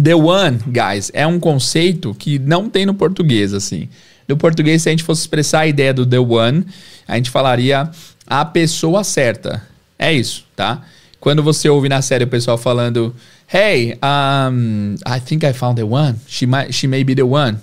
[0.00, 3.88] The One, guys, é um conceito que não tem no português, assim.
[4.28, 6.66] No português, se a gente fosse expressar a ideia do The One,
[7.08, 7.90] a gente falaria
[8.26, 9.66] a pessoa certa.
[9.98, 10.82] É isso, tá?
[11.18, 13.14] Quando você ouve na série o pessoal falando,
[13.52, 16.20] Hey, um, I think I found the one.
[16.28, 17.58] She, might, she may be the one.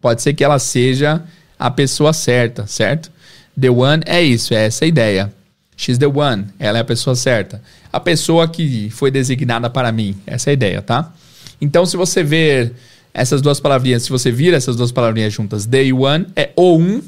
[0.00, 1.22] Pode ser que ela seja
[1.58, 3.10] a pessoa certa, certo?
[3.54, 5.30] The one é isso, é essa a ideia.
[5.76, 6.46] She's the one.
[6.58, 7.62] Ela é a pessoa certa.
[7.92, 10.16] A pessoa que foi designada para mim.
[10.26, 11.12] Essa é a ideia, tá?
[11.60, 12.72] Então, se você ver
[13.12, 17.02] essas duas palavrinhas, se você vira essas duas palavrinhas juntas, the one é o um,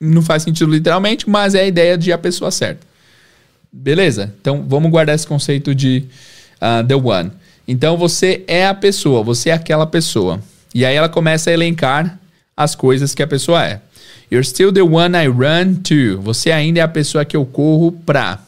[0.00, 2.86] não faz sentido literalmente, mas é a ideia de a pessoa certa.
[3.70, 4.32] Beleza?
[4.40, 6.04] Então, vamos guardar esse conceito de
[6.64, 7.30] ah, the one.
[7.68, 10.40] Então, você é a pessoa, você é aquela pessoa.
[10.74, 12.18] E aí ela começa a elencar
[12.56, 13.80] as coisas que a pessoa é.
[14.32, 16.20] You're still the one I run to.
[16.22, 18.40] Você ainda é a pessoa que eu corro pra.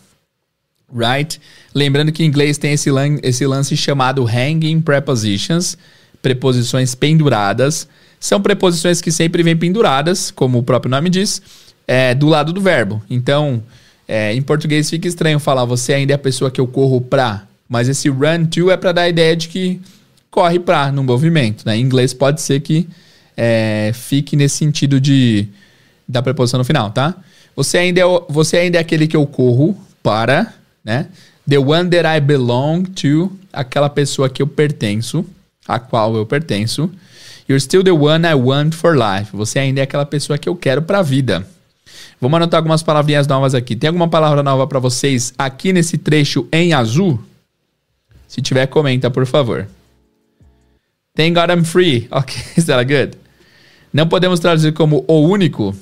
[0.93, 1.39] Right?
[1.75, 5.77] Lembrando que em inglês tem esse, lan esse lance chamado hanging prepositions,
[6.23, 7.87] preposições penduradas.
[8.19, 11.43] São preposições que sempre vêm penduradas, como o próprio nome diz,
[11.87, 13.03] é, do lado do verbo.
[13.11, 13.63] Então,
[14.09, 17.47] é, em português fica estranho falar você ainda é a pessoa que eu corro pra.
[17.69, 19.81] Mas esse run to é para dar a ideia de que
[20.31, 21.65] corre pra no movimento.
[21.67, 21.77] Né?
[21.77, 22.89] Em inglês pode ser que
[23.37, 25.49] é, fique nesse sentido de
[26.09, 27.17] da preposição no final, tá?
[27.57, 31.09] Você ainda é, você ainda é aquele que eu corro para, né?
[31.49, 35.25] The one that I belong to, aquela pessoa que eu pertenço,
[35.67, 36.91] a qual eu pertenço.
[37.49, 39.31] You're still the one I want for life.
[39.33, 41.47] Você ainda é aquela pessoa que eu quero pra vida.
[42.21, 43.77] Vamos anotar algumas palavrinhas novas aqui.
[43.77, 47.23] Tem alguma palavra nova pra vocês aqui nesse trecho em azul?
[48.29, 49.67] Se tiver, comenta, por favor.
[51.15, 52.09] Thank God I'm free.
[52.13, 53.17] Ok, is that good?
[53.93, 55.75] Não podemos traduzir como o único.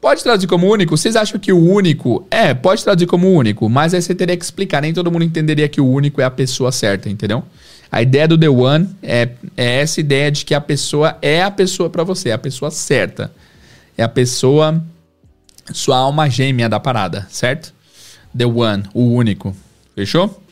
[0.00, 0.96] Pode traduzir como único?
[0.96, 2.26] Vocês acham que o único.
[2.30, 4.82] É, pode traduzir como único, mas aí você teria que explicar.
[4.82, 7.42] Nem todo mundo entenderia que o único é a pessoa certa, entendeu?
[7.90, 11.50] A ideia do The One é, é essa ideia de que a pessoa é a
[11.50, 13.32] pessoa pra você, é a pessoa certa.
[13.96, 14.82] É a pessoa.
[15.72, 17.72] Sua alma gêmea da parada, certo?
[18.36, 19.56] The One, o único.
[19.94, 20.43] Fechou?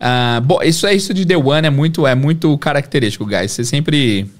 [0.00, 3.52] Ah, bom, isso é isso de The One é muito é muito característico, guys.
[3.52, 4.30] Você sempre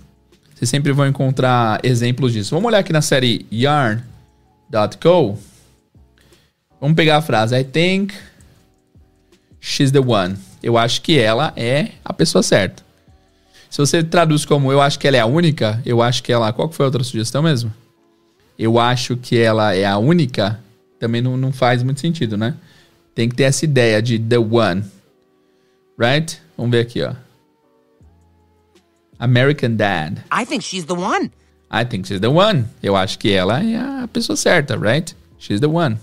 [0.54, 2.54] vocês sempre vão encontrar exemplos disso.
[2.54, 5.38] Vamos olhar aqui na série yarn.co.
[6.80, 8.14] Vamos pegar a frase I think
[9.60, 10.36] she's the one.
[10.62, 12.82] Eu acho que ela é a pessoa certa.
[13.70, 16.52] Se você traduz como eu acho que ela é a única, eu acho que ela.
[16.52, 17.72] Qual foi a outra sugestão mesmo?
[18.58, 20.58] Eu acho que ela é a única.
[20.98, 22.54] Também não, não faz muito sentido, né?
[23.14, 24.82] Tem que ter essa ideia de the one.
[25.98, 26.40] Right?
[26.56, 27.14] Vamos ver aqui, ó.
[29.18, 30.22] American Dad.
[30.30, 31.30] I think she's the one.
[31.70, 32.66] I think she's the one.
[32.82, 35.14] Eu acho que ela é a pessoa certa, right?
[35.38, 35.98] She's the one.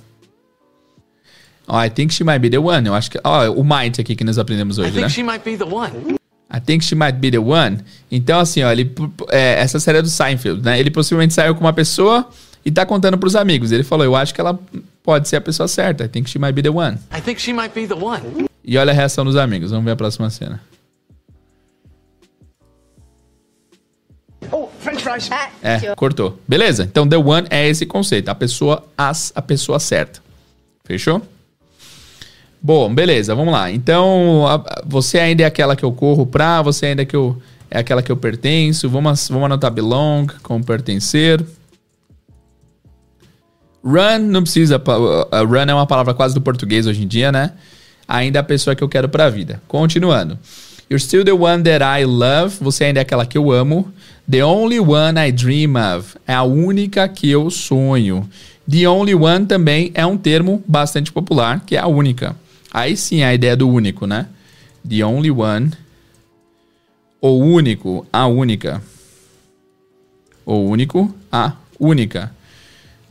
[1.68, 2.86] Oh, I think she might be the one.
[2.88, 3.20] Eu acho que.
[3.24, 5.10] Ó, o might aqui que nós aprendemos I hoje, think né?
[5.10, 6.18] she might be the one.
[6.52, 7.80] I think she might be the one.
[8.12, 8.94] Então, assim, ó, ele,
[9.30, 10.80] é, essa série é do Seinfeld, né?
[10.80, 12.30] Ele possivelmente saiu com uma pessoa
[12.64, 13.72] e tá contando pros amigos.
[13.72, 14.60] Ele falou: Eu acho que ela
[15.02, 16.04] pode ser a pessoa certa.
[16.06, 16.98] I think she might be the one.
[17.12, 18.46] I think she might be the one.
[18.66, 19.70] E olha a reação dos amigos.
[19.72, 20.60] Vamos ver a próxima cena.
[24.52, 25.30] Oh, French fries.
[25.62, 26.40] É, cortou.
[26.48, 26.84] Beleza?
[26.84, 28.30] Então, the one é esse conceito.
[28.30, 30.22] A pessoa, as, a pessoa certa.
[30.84, 31.22] Fechou?
[32.62, 33.72] Bom, beleza, vamos lá.
[33.72, 37.40] Então, a- você ainda é aquela que eu corro pra, você ainda é, que eu,
[37.70, 38.90] é aquela que eu pertenço.
[38.90, 41.44] Vamos, vamos anotar belong, como pertencer.
[43.84, 44.80] Run não precisa.
[44.80, 47.52] pa- uh, Run é uma palavra quase do português hoje em dia, né?
[48.08, 49.62] Ainda é a pessoa que eu quero pra vida.
[49.68, 50.38] Continuando.
[50.90, 52.58] You're still the one that I love.
[52.62, 53.92] Você ainda é aquela que eu amo.
[54.30, 56.16] The only one I dream of.
[56.28, 58.30] É a única que eu sonho.
[58.70, 62.36] The only one também é um termo bastante popular, que é a única.
[62.72, 64.28] Aí sim a ideia do único, né?
[64.88, 65.72] The only one.
[67.22, 68.82] O único, a única.
[70.46, 72.32] O único, a única.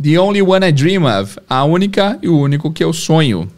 [0.00, 1.38] The only one I dream of.
[1.48, 3.50] A única e o único que eu sonho.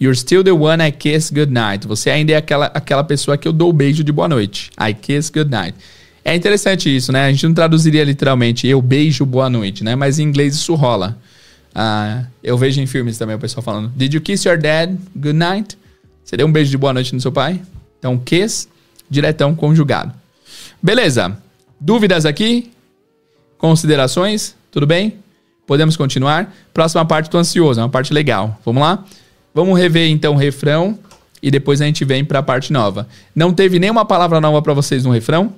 [0.00, 1.86] You're still the one I kiss goodnight.
[1.86, 4.70] Você ainda é aquela, aquela pessoa que eu dou o beijo de boa noite.
[4.80, 5.76] I kiss goodnight.
[6.24, 7.26] É interessante isso, né?
[7.26, 9.94] A gente não traduziria literalmente eu beijo boa noite, né?
[9.94, 11.18] Mas em inglês isso rola.
[11.74, 15.78] Ah, eu vejo em filmes também o pessoal falando Did you kiss your dad goodnight?
[16.24, 17.60] Você deu um beijo de boa noite no seu pai?
[17.98, 18.68] Então, kiss,
[19.08, 20.12] diretão conjugado.
[20.82, 21.36] Beleza.
[21.78, 22.70] Dúvidas aqui?
[23.58, 24.54] Considerações?
[24.70, 25.18] Tudo bem?
[25.66, 26.54] Podemos continuar?
[26.72, 28.58] Próxima parte, tô ansioso, é uma parte legal.
[28.64, 29.04] Vamos lá?
[29.54, 30.98] Vamos rever então o refrão
[31.42, 33.08] e depois a gente vem para a parte nova.
[33.34, 35.54] Não teve nenhuma palavra nova para vocês no refrão?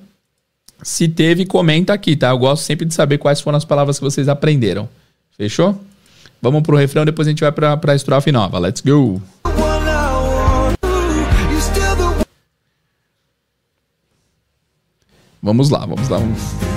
[0.81, 2.29] Se teve, comenta aqui, tá?
[2.29, 4.89] Eu gosto sempre de saber quais foram as palavras que vocês aprenderam.
[5.37, 5.79] Fechou?
[6.41, 8.59] Vamos pro refrão, depois a gente vai pra, pra estrofe nova.
[8.59, 9.21] Let's go!
[15.41, 16.19] Vamos lá, vamos lá.
[16.19, 16.39] Vamos.
[16.63, 16.72] You're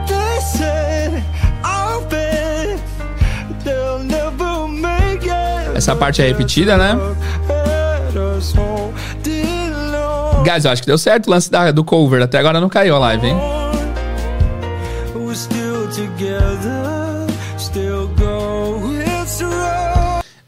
[0.08, 1.24] They said,
[1.64, 2.80] I'll bet
[3.64, 5.78] they'll never make it.
[5.78, 6.98] Essa parte é repetida, né?
[10.44, 12.22] Guys, eu acho que deu certo o lance da- do cover.
[12.22, 13.38] Até agora não caiu a live, hein?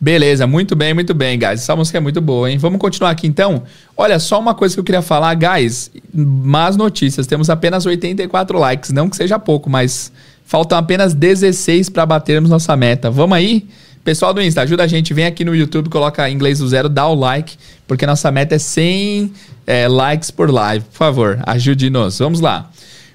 [0.04, 1.62] Beleza, muito bem, muito bem, guys.
[1.62, 2.58] Essa música é muito boa, hein?
[2.58, 3.64] Vamos continuar aqui então.
[3.96, 5.90] Olha, só uma coisa que eu queria falar, guys.
[6.14, 7.26] Más notícias.
[7.26, 8.92] Temos apenas 84 likes.
[8.92, 10.12] Não que seja pouco, mas
[10.44, 13.10] faltam apenas 16 para batermos nossa meta.
[13.10, 13.66] Vamos aí?
[14.04, 15.14] Pessoal do Insta, ajuda a gente.
[15.14, 17.56] Vem aqui no YouTube, coloca inglês do zero, dá o like,
[17.88, 19.32] porque nossa meta é 100
[19.66, 20.84] é, likes por live.
[20.84, 22.20] Por favor, ajude-nos.
[22.20, 22.70] Vamos lá.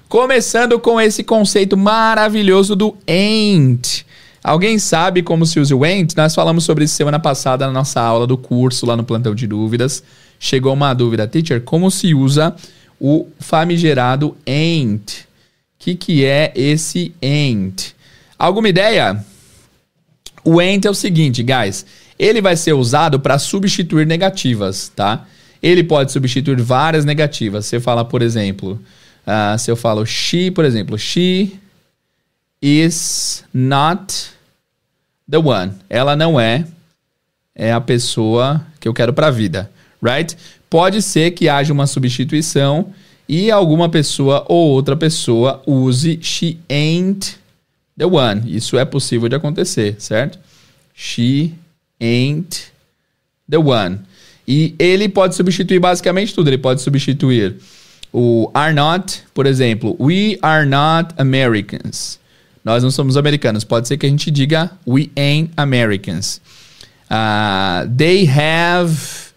[0.07, 4.08] Começando com esse conceito maravilhoso do ain't.
[4.43, 6.15] Alguém sabe como se usa o ain't?
[6.15, 9.45] Nós falamos sobre isso semana passada na nossa aula do curso lá no plantão de
[9.45, 10.01] dúvidas.
[10.39, 12.55] Chegou uma dúvida, teacher, como se usa
[12.99, 15.21] o famigerado ain't?
[15.21, 15.25] O
[15.79, 17.95] que, que é esse ain't?
[18.37, 19.23] Alguma ideia?
[20.43, 21.85] O ain't é o seguinte, guys.
[22.17, 25.25] Ele vai ser usado para substituir negativas, tá?
[25.61, 27.65] Ele pode substituir várias negativas.
[27.65, 28.79] Você fala, por exemplo,
[29.27, 31.51] ah, se eu falo she, por exemplo, she
[32.61, 34.31] is not
[35.29, 35.73] the one.
[35.89, 36.65] Ela não é
[37.55, 39.69] é a pessoa que eu quero pra vida,
[40.01, 40.35] right?
[40.69, 42.93] Pode ser que haja uma substituição
[43.27, 47.37] e alguma pessoa ou outra pessoa use she ain't
[47.97, 48.41] the one.
[48.47, 50.39] Isso é possível de acontecer, certo?
[50.95, 51.53] She
[51.99, 52.71] ain't
[53.49, 53.99] the one.
[54.47, 56.49] E ele pode substituir basicamente tudo.
[56.49, 57.57] Ele pode substituir
[58.11, 62.19] o are not, por exemplo, we are not Americans.
[62.63, 63.63] Nós não somos americanos.
[63.63, 66.41] Pode ser que a gente diga we ain't Americans.
[67.09, 69.31] Ah, they have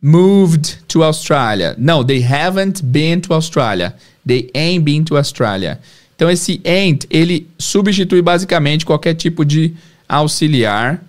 [0.00, 1.74] moved to Australia.
[1.78, 3.94] No, they haven't been to Australia.
[4.26, 5.80] They ain't been to Australia.
[6.14, 9.74] Então esse ain't, ele substitui basicamente qualquer tipo de
[10.08, 11.00] auxiliar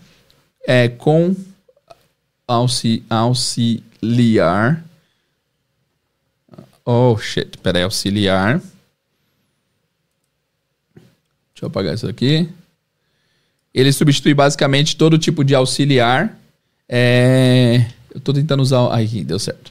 [0.67, 1.35] é, com
[2.47, 4.83] auxi, auxiliar.
[6.85, 7.57] Oh, shit.
[7.59, 8.61] Peraí, auxiliar.
[11.59, 12.47] Deixa eu apagar isso aqui.
[13.73, 16.39] Ele substitui basicamente todo tipo de auxiliar.
[16.87, 17.85] É...
[18.15, 18.93] Eu tô tentando usar.
[18.93, 19.69] Aí, deu certo.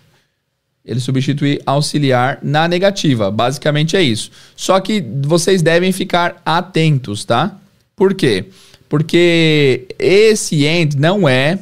[0.84, 3.30] Ele substitui auxiliar na negativa.
[3.30, 4.30] Basicamente é isso.
[4.54, 7.56] Só que vocês devem ficar atentos, tá?
[7.96, 8.44] Por quê?
[8.86, 11.58] Porque esse end não é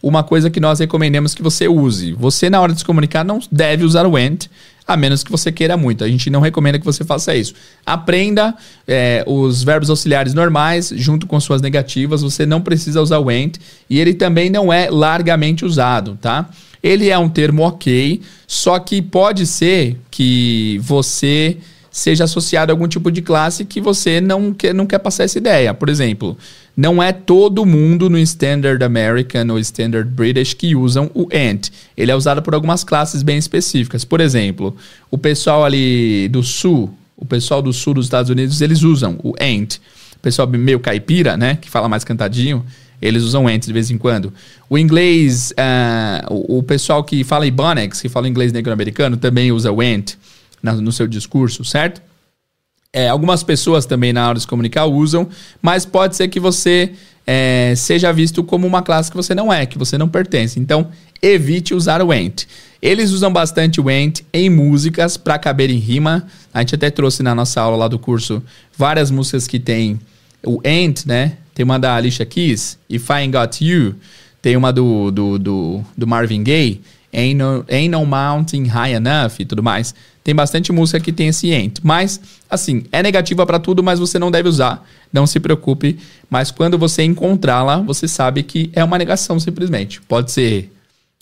[0.00, 2.12] uma coisa que nós recomendamos que você use.
[2.12, 4.38] Você, na hora de se comunicar, não deve usar o and.
[4.86, 6.04] A menos que você queira muito.
[6.04, 7.54] A gente não recomenda que você faça isso.
[7.86, 8.54] Aprenda
[8.86, 12.22] é, os verbos auxiliares normais junto com suas negativas.
[12.22, 13.58] Você não precisa usar o went
[13.88, 16.48] e ele também não é largamente usado, tá?
[16.82, 21.58] Ele é um termo ok, só que pode ser que você
[21.92, 25.38] seja associado a algum tipo de classe que você não quer, não quer passar essa
[25.38, 25.72] ideia.
[25.74, 26.36] Por exemplo,
[26.76, 31.68] não é todo mundo no Standard American ou Standard British que usam o ANT.
[31.96, 34.04] Ele é usado por algumas classes bem específicas.
[34.04, 34.74] Por exemplo,
[35.10, 39.34] o pessoal ali do sul, o pessoal do sul dos Estados Unidos, eles usam o
[39.40, 39.76] ANT.
[40.16, 42.64] O pessoal meio caipira, né, que fala mais cantadinho,
[43.02, 44.32] eles usam ANT de vez em quando.
[44.70, 49.70] O inglês, uh, o, o, pessoal que fala Ebonics, que fala inglês negro-americano, também usa
[49.70, 50.14] o ANT
[50.62, 52.00] no seu discurso, certo?
[52.92, 55.26] É, algumas pessoas também na hora de se comunicar usam,
[55.62, 56.92] mas pode ser que você
[57.26, 60.60] é, seja visto como uma classe que você não é, que você não pertence.
[60.60, 60.88] Então,
[61.22, 62.44] evite usar o ent.
[62.82, 66.26] Eles usam bastante o ent em músicas para caber em rima.
[66.52, 68.42] A gente até trouxe na nossa aula lá do curso
[68.76, 70.00] várias músicas que tem
[70.44, 71.38] o ent, né?
[71.54, 73.94] Tem uma da Alicia Keys, If I Ain't Got You.
[74.40, 76.80] Tem uma do, do, do, do Marvin Gaye,
[77.12, 79.94] Ain't no, Ain't no Mountain High Enough e tudo mais.
[80.24, 81.78] Tem bastante música que tem esse ent.
[81.82, 84.86] Mas, assim, é negativa para tudo, mas você não deve usar.
[85.12, 85.98] Não se preocupe.
[86.30, 90.00] Mas quando você encontrá-la, você sabe que é uma negação simplesmente.
[90.00, 90.72] Pode ser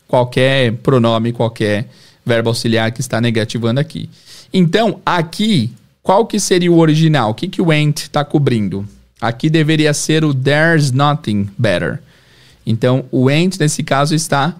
[0.06, 1.88] qualquer pronome, qualquer
[2.24, 4.08] verbo auxiliar que está negativando aqui.
[4.52, 5.72] Então, aqui,
[6.02, 7.30] qual que seria o original?
[7.30, 8.86] O que, que o ain't está cobrindo?
[9.20, 12.00] Aqui deveria ser o there's nothing better.
[12.66, 14.54] Então, o ain't, nesse caso, está,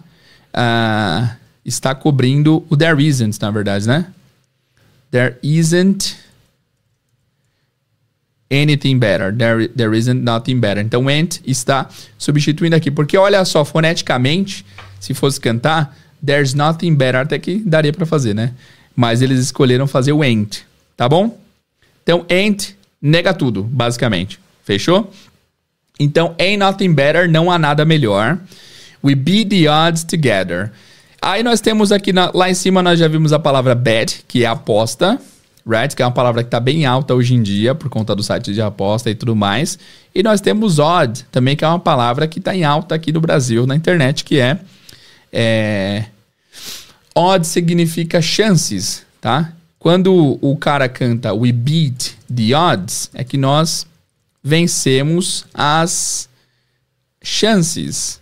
[0.55, 1.31] uh,
[1.65, 4.07] está cobrindo o there isn't, na verdade, né?
[5.11, 6.17] There isn't
[8.51, 9.33] anything better.
[9.33, 10.83] There, there isn't nothing better.
[10.83, 11.89] Então, ain't está
[12.19, 12.91] substituindo aqui.
[12.91, 14.65] Porque olha só, foneticamente,
[14.99, 18.53] se fosse cantar, there's nothing better, até que daria para fazer, né?
[18.95, 20.65] Mas eles escolheram fazer o ain't,
[20.97, 21.39] tá bom?
[22.03, 24.39] Então, ain't nega tudo, basicamente.
[24.65, 25.13] Fechou?
[25.99, 28.39] Então, ain't nothing better, não há nada melhor.
[29.03, 30.71] We beat the odds together.
[31.23, 34.45] Aí nós temos aqui, na, lá em cima nós já vimos a palavra bet, que
[34.45, 35.21] é aposta,
[35.67, 35.95] right?
[35.95, 38.53] Que é uma palavra que está bem alta hoje em dia por conta do site
[38.53, 39.79] de aposta e tudo mais.
[40.15, 43.21] E nós temos odd, também que é uma palavra que está em alta aqui no
[43.21, 44.59] Brasil, na internet, que é,
[45.33, 46.07] é
[47.15, 49.53] odd significa chances, tá?
[49.79, 53.87] Quando o cara canta we beat the odds, é que nós
[54.43, 56.29] vencemos as
[57.23, 58.20] chances.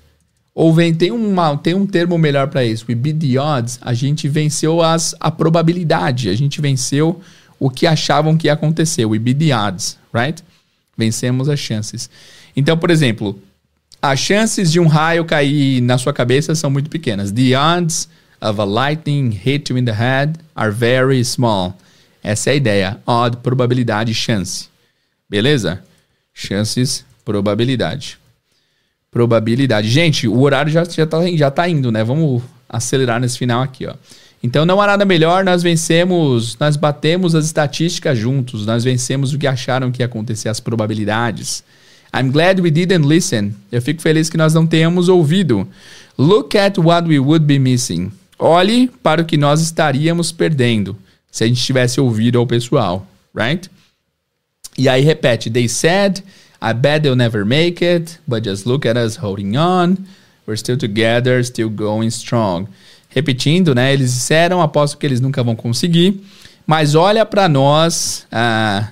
[0.58, 2.84] Ou vem, tem, uma, tem um termo melhor para isso.
[2.88, 3.78] We beat the odds.
[3.80, 6.28] A gente venceu as, a probabilidade.
[6.28, 7.20] A gente venceu
[7.60, 9.04] o que achavam que ia acontecer.
[9.04, 10.42] We beat the odds, right?
[10.96, 12.10] Vencemos as chances.
[12.56, 13.40] Então, por exemplo,
[14.02, 17.30] as chances de um raio cair na sua cabeça são muito pequenas.
[17.30, 18.08] The odds
[18.40, 21.78] of a lightning hit you in the head are very small.
[22.20, 23.00] Essa é a ideia.
[23.06, 24.68] Odd, probabilidade, chance.
[25.30, 25.84] Beleza?
[26.34, 28.18] Chances, probabilidade
[29.10, 29.88] probabilidade.
[29.88, 32.04] Gente, o horário já, já, tá, já tá indo, né?
[32.04, 33.94] Vamos acelerar nesse final aqui, ó.
[34.42, 39.38] Então não há nada melhor, nós vencemos, nós batemos as estatísticas juntos, nós vencemos o
[39.38, 41.64] que acharam que ia acontecer, as probabilidades.
[42.14, 43.54] I'm glad we didn't listen.
[43.70, 45.68] Eu fico feliz que nós não tenhamos ouvido.
[46.16, 48.12] Look at what we would be missing.
[48.38, 50.96] Olhe para o que nós estaríamos perdendo
[51.30, 53.68] se a gente tivesse ouvido ao pessoal, right?
[54.76, 56.22] E aí repete, they said
[56.60, 60.06] I bet they'll never make it, but just look at us holding on.
[60.46, 62.68] We're still together, still going strong.
[63.10, 63.92] Repetindo, né?
[63.92, 66.20] Eles disseram, aposto que eles nunca vão conseguir,
[66.66, 68.88] mas olha para nós ah,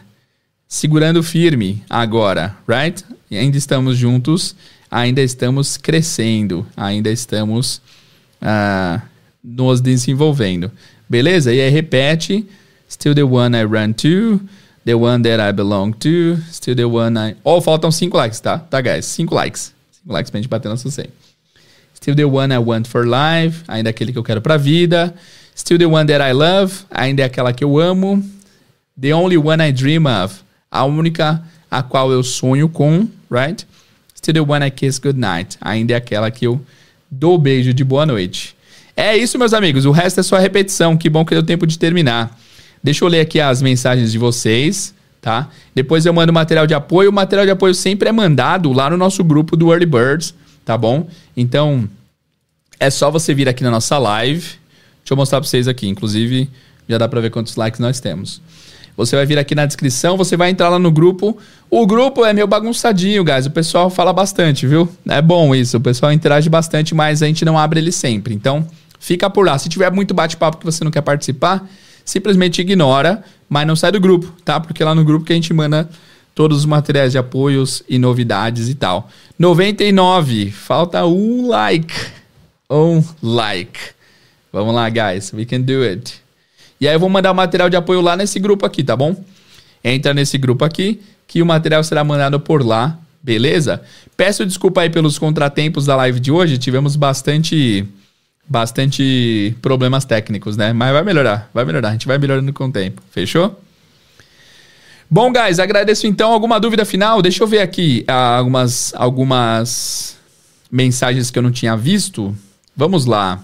[0.68, 3.04] segurando firme agora, right?
[3.30, 4.54] E ainda estamos juntos,
[4.90, 7.80] ainda estamos crescendo, ainda estamos
[8.40, 9.02] ah,
[9.42, 10.70] nos desenvolvendo.
[11.08, 11.52] Beleza?
[11.52, 12.46] E aí repete,
[12.88, 14.40] still the one I run to.
[14.86, 16.36] The one that I belong to.
[16.48, 17.34] Still the one I.
[17.42, 18.58] Oh, faltam 5 likes, tá?
[18.58, 19.04] Tá, guys?
[19.04, 19.74] 5 likes.
[20.04, 21.10] 5 likes pra gente bater no sucesso.
[21.92, 23.64] Still the one I want for life.
[23.66, 25.12] Ainda aquele que eu quero pra vida.
[25.56, 26.84] Still the one that I love.
[26.88, 28.22] Ainda é aquela que eu amo.
[29.00, 30.36] The only one I dream of.
[30.70, 33.66] A única a qual eu sonho com, right?
[34.16, 35.58] Still the one I kiss goodnight.
[35.60, 36.60] Ainda é aquela que eu
[37.10, 38.54] dou beijo de boa noite.
[38.96, 39.84] É isso, meus amigos.
[39.84, 40.96] O resto é só repetição.
[40.96, 42.38] Que bom que deu tempo de terminar.
[42.86, 45.48] Deixa eu ler aqui as mensagens de vocês, tá?
[45.74, 47.10] Depois eu mando material de apoio.
[47.10, 50.32] O material de apoio sempre é mandado lá no nosso grupo do Early Birds,
[50.64, 51.08] tá bom?
[51.36, 51.90] Então,
[52.78, 54.38] é só você vir aqui na nossa live.
[54.38, 55.88] Deixa eu mostrar para vocês aqui.
[55.88, 56.48] Inclusive,
[56.88, 58.40] já dá para ver quantos likes nós temos.
[58.96, 61.36] Você vai vir aqui na descrição, você vai entrar lá no grupo.
[61.68, 63.46] O grupo é meio bagunçadinho, guys.
[63.46, 64.88] O pessoal fala bastante, viu?
[65.08, 65.76] É bom isso.
[65.76, 68.32] O pessoal interage bastante, mas a gente não abre ele sempre.
[68.32, 68.64] Então,
[68.98, 69.58] Fica por lá.
[69.58, 71.64] Se tiver muito bate-papo que você não quer participar,
[72.06, 74.58] simplesmente ignora, mas não sai do grupo, tá?
[74.58, 75.90] Porque lá no grupo que a gente manda
[76.34, 79.10] todos os materiais de apoios e novidades e tal.
[79.38, 81.94] 99, falta um like.
[82.70, 83.78] Um like.
[84.52, 85.32] Vamos lá, guys.
[85.32, 86.14] We can do it.
[86.80, 89.16] E aí eu vou mandar o material de apoio lá nesse grupo aqui, tá bom?
[89.82, 93.82] Entra nesse grupo aqui, que o material será mandado por lá, beleza?
[94.16, 96.58] Peço desculpa aí pelos contratempos da live de hoje.
[96.58, 97.86] Tivemos bastante
[98.48, 100.72] bastante problemas técnicos, né?
[100.72, 101.88] Mas vai melhorar, vai melhorar.
[101.88, 103.02] A gente vai melhorando com o tempo.
[103.10, 103.60] Fechou?
[105.10, 106.32] Bom, guys, agradeço então.
[106.32, 107.22] Alguma dúvida final?
[107.22, 110.16] Deixa eu ver aqui ah, algumas, algumas
[110.70, 112.36] mensagens que eu não tinha visto.
[112.76, 113.42] Vamos lá.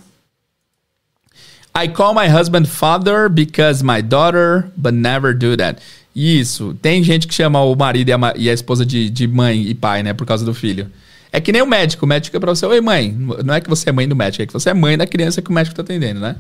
[1.74, 5.80] I call my husband father because my daughter, but never do that.
[6.14, 6.76] Isso.
[6.82, 9.74] Tem gente que chama o marido e a, e a esposa de, de mãe e
[9.74, 10.12] pai, né?
[10.12, 10.90] Por causa do filho.
[11.32, 12.04] É que nem o médico.
[12.04, 13.10] O médico é pra você, oi mãe.
[13.42, 15.40] Não é que você é mãe do médico, é que você é mãe da criança
[15.40, 16.36] que o médico tá atendendo, né?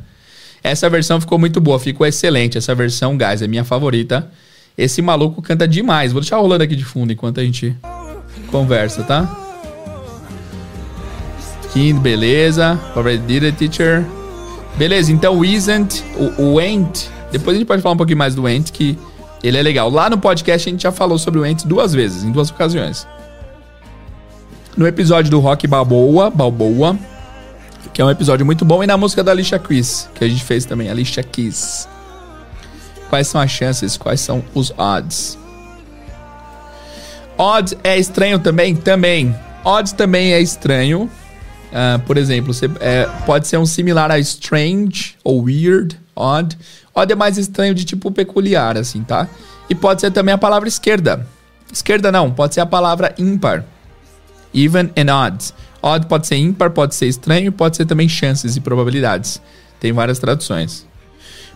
[0.62, 2.58] Essa versão ficou muito boa, ficou excelente.
[2.58, 4.30] Essa versão, guys, é minha favorita.
[4.76, 6.12] Esse maluco canta demais.
[6.12, 7.74] Vou deixar rolando aqui de fundo enquanto a gente
[8.48, 9.38] conversa, tá?
[11.72, 12.78] Que beleza.
[12.94, 14.04] Already did it, teacher.
[14.76, 16.60] Beleza, então o isn't, o, o.
[17.30, 18.98] Depois a gente pode falar um pouquinho mais do ain't, que
[19.42, 19.90] ele é legal.
[19.90, 23.06] Lá no podcast a gente já falou sobre o ain't duas vezes, em duas ocasiões.
[24.76, 26.98] No episódio do Rock Balboa, Balboa,
[27.92, 30.42] que é um episódio muito bom, e na música da Alicia Keys, que a gente
[30.42, 31.88] fez também, Alicia Keys.
[33.10, 33.98] Quais são as chances?
[33.98, 35.38] Quais são os odds?
[37.36, 38.74] Odds é estranho também?
[38.74, 39.36] Também.
[39.64, 41.10] Odds também é estranho.
[41.72, 46.56] Ah, por exemplo, você, é, pode ser um similar a strange ou weird, odd.
[46.94, 49.28] Odd é mais estranho de tipo peculiar, assim, tá?
[49.68, 51.26] E pode ser também a palavra esquerda.
[51.72, 53.64] Esquerda não, pode ser a palavra ímpar.
[54.54, 55.54] Even and odds.
[55.82, 59.42] Odd pode ser ímpar, pode ser estranho, pode ser também chances e probabilidades.
[59.80, 60.86] Tem várias traduções.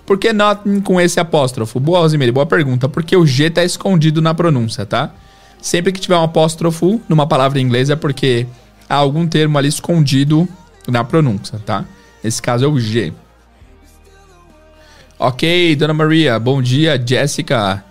[0.04, 1.78] Por que not com esse apóstrofo?
[1.80, 2.88] Boa, Rosemary, boa pergunta.
[2.88, 5.12] Porque o G tá escondido na pronúncia, tá?
[5.60, 8.46] Sempre que tiver um apóstrofo numa palavra em inglês é porque
[8.88, 10.48] há algum termo ali escondido
[10.86, 11.84] na pronúncia, tá?
[12.22, 13.12] Nesse caso é o G.
[15.18, 17.82] Ok, Dona Maria, bom dia, Jéssica.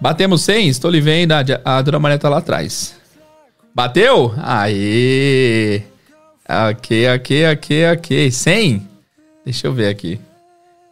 [0.00, 0.68] Batemos 100?
[0.68, 2.99] Estou lhe vendo, a, a Dona Maria tá lá atrás.
[3.74, 4.34] Bateu?
[4.38, 5.82] Aê!
[6.70, 8.30] Ok, ok, ok, ok.
[8.30, 8.88] 100?
[9.44, 10.20] Deixa eu ver aqui.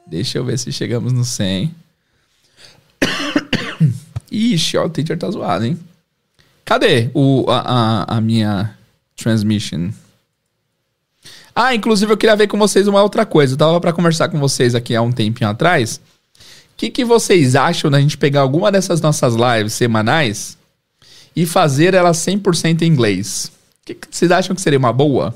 [0.06, 1.74] Deixa eu ver se chegamos no 100.
[4.30, 5.78] Ixi, ó, o teacher tá zoado, hein?
[6.64, 8.76] Cadê o, a, a, a minha
[9.16, 9.90] transmission?
[11.54, 13.54] Ah, inclusive eu queria ver com vocês uma outra coisa.
[13.54, 15.96] Eu tava pra conversar com vocês aqui há um tempinho atrás.
[15.96, 20.57] O que, que vocês acham da gente pegar alguma dessas nossas lives semanais
[21.42, 23.50] e fazer ela 100% em inglês?
[23.82, 25.34] O que, vocês acham que seria uma boa?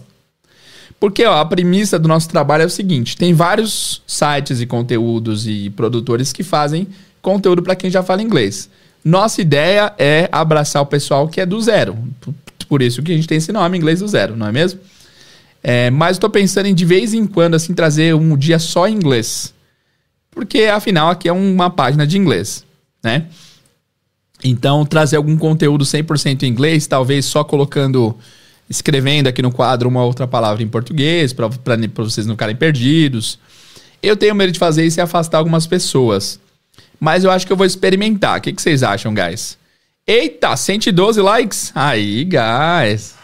[1.00, 5.46] Porque ó, a premissa do nosso trabalho é o seguinte: tem vários sites e conteúdos
[5.46, 6.86] e produtores que fazem
[7.20, 8.68] conteúdo para quem já fala inglês.
[9.04, 11.96] Nossa ideia é abraçar o pessoal que é do zero.
[12.20, 12.34] Por-
[12.68, 14.80] Por isso que a gente tem esse nome inglês do zero, não é mesmo?
[15.62, 18.94] É, mas estou pensando em de vez em quando assim trazer um dia só em
[18.94, 19.52] inglês.
[20.30, 22.64] Porque afinal aqui é uma página de inglês,
[23.04, 23.26] né?
[24.44, 28.16] Então, trazer algum conteúdo 100% em inglês, talvez só colocando,
[28.68, 31.48] escrevendo aqui no quadro uma outra palavra em português, para
[31.96, 33.38] vocês não ficarem perdidos.
[34.02, 36.40] Eu tenho medo de fazer isso e afastar algumas pessoas.
[36.98, 38.38] Mas eu acho que eu vou experimentar.
[38.38, 39.56] O que, que vocês acham, guys?
[40.06, 41.72] Eita, 112 likes.
[41.74, 43.14] Aí, guys.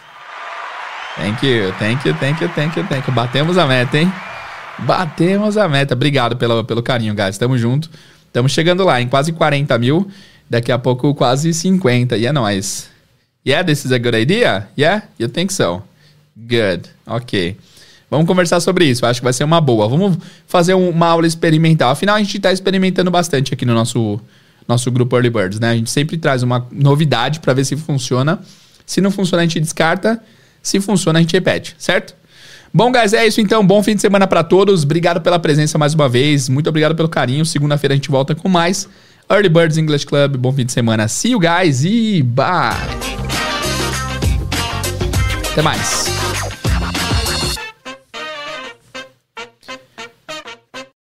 [1.17, 3.13] Thank you, thank you, thank you, thank you, thank you.
[3.13, 4.13] Batemos a meta, hein?
[4.79, 5.95] Batemos a meta.
[5.95, 7.37] Obrigado pelo, pelo carinho, guys.
[7.37, 7.91] Tamo junto.
[8.27, 10.09] Estamos chegando lá em quase 40 mil.
[10.51, 12.17] Daqui a pouco quase 50.
[12.17, 12.89] E é nóis.
[13.47, 14.69] Yeah, this is a good idea?
[14.79, 15.05] Yeah?
[15.19, 15.83] You think so?
[16.37, 16.89] Good.
[17.07, 17.57] Ok.
[18.11, 19.05] Vamos conversar sobre isso.
[19.05, 19.87] Acho que vai ser uma boa.
[19.89, 21.91] Vamos fazer um- uma aula experimental.
[21.91, 24.19] Afinal, a gente está experimentando bastante aqui no nosso,
[24.67, 25.71] nosso grupo Early Birds, né?
[25.71, 28.41] A gente sempre traz uma novidade para ver se funciona.
[28.87, 30.23] Se não funciona, a gente descarta.
[30.63, 32.15] Se funciona, a gente repete, certo?
[32.73, 33.67] Bom, guys, é isso então.
[33.67, 34.85] Bom fim de semana para todos.
[34.85, 36.49] Obrigado pela presença mais uma vez.
[36.49, 37.45] Muito obrigado pelo carinho.
[37.45, 38.89] Segunda-feira a gente volta com mais
[39.31, 40.37] Early Birds English Club.
[40.37, 41.09] Bom fim de semana.
[41.09, 42.75] See you guys e bye.
[45.53, 46.18] Até mais.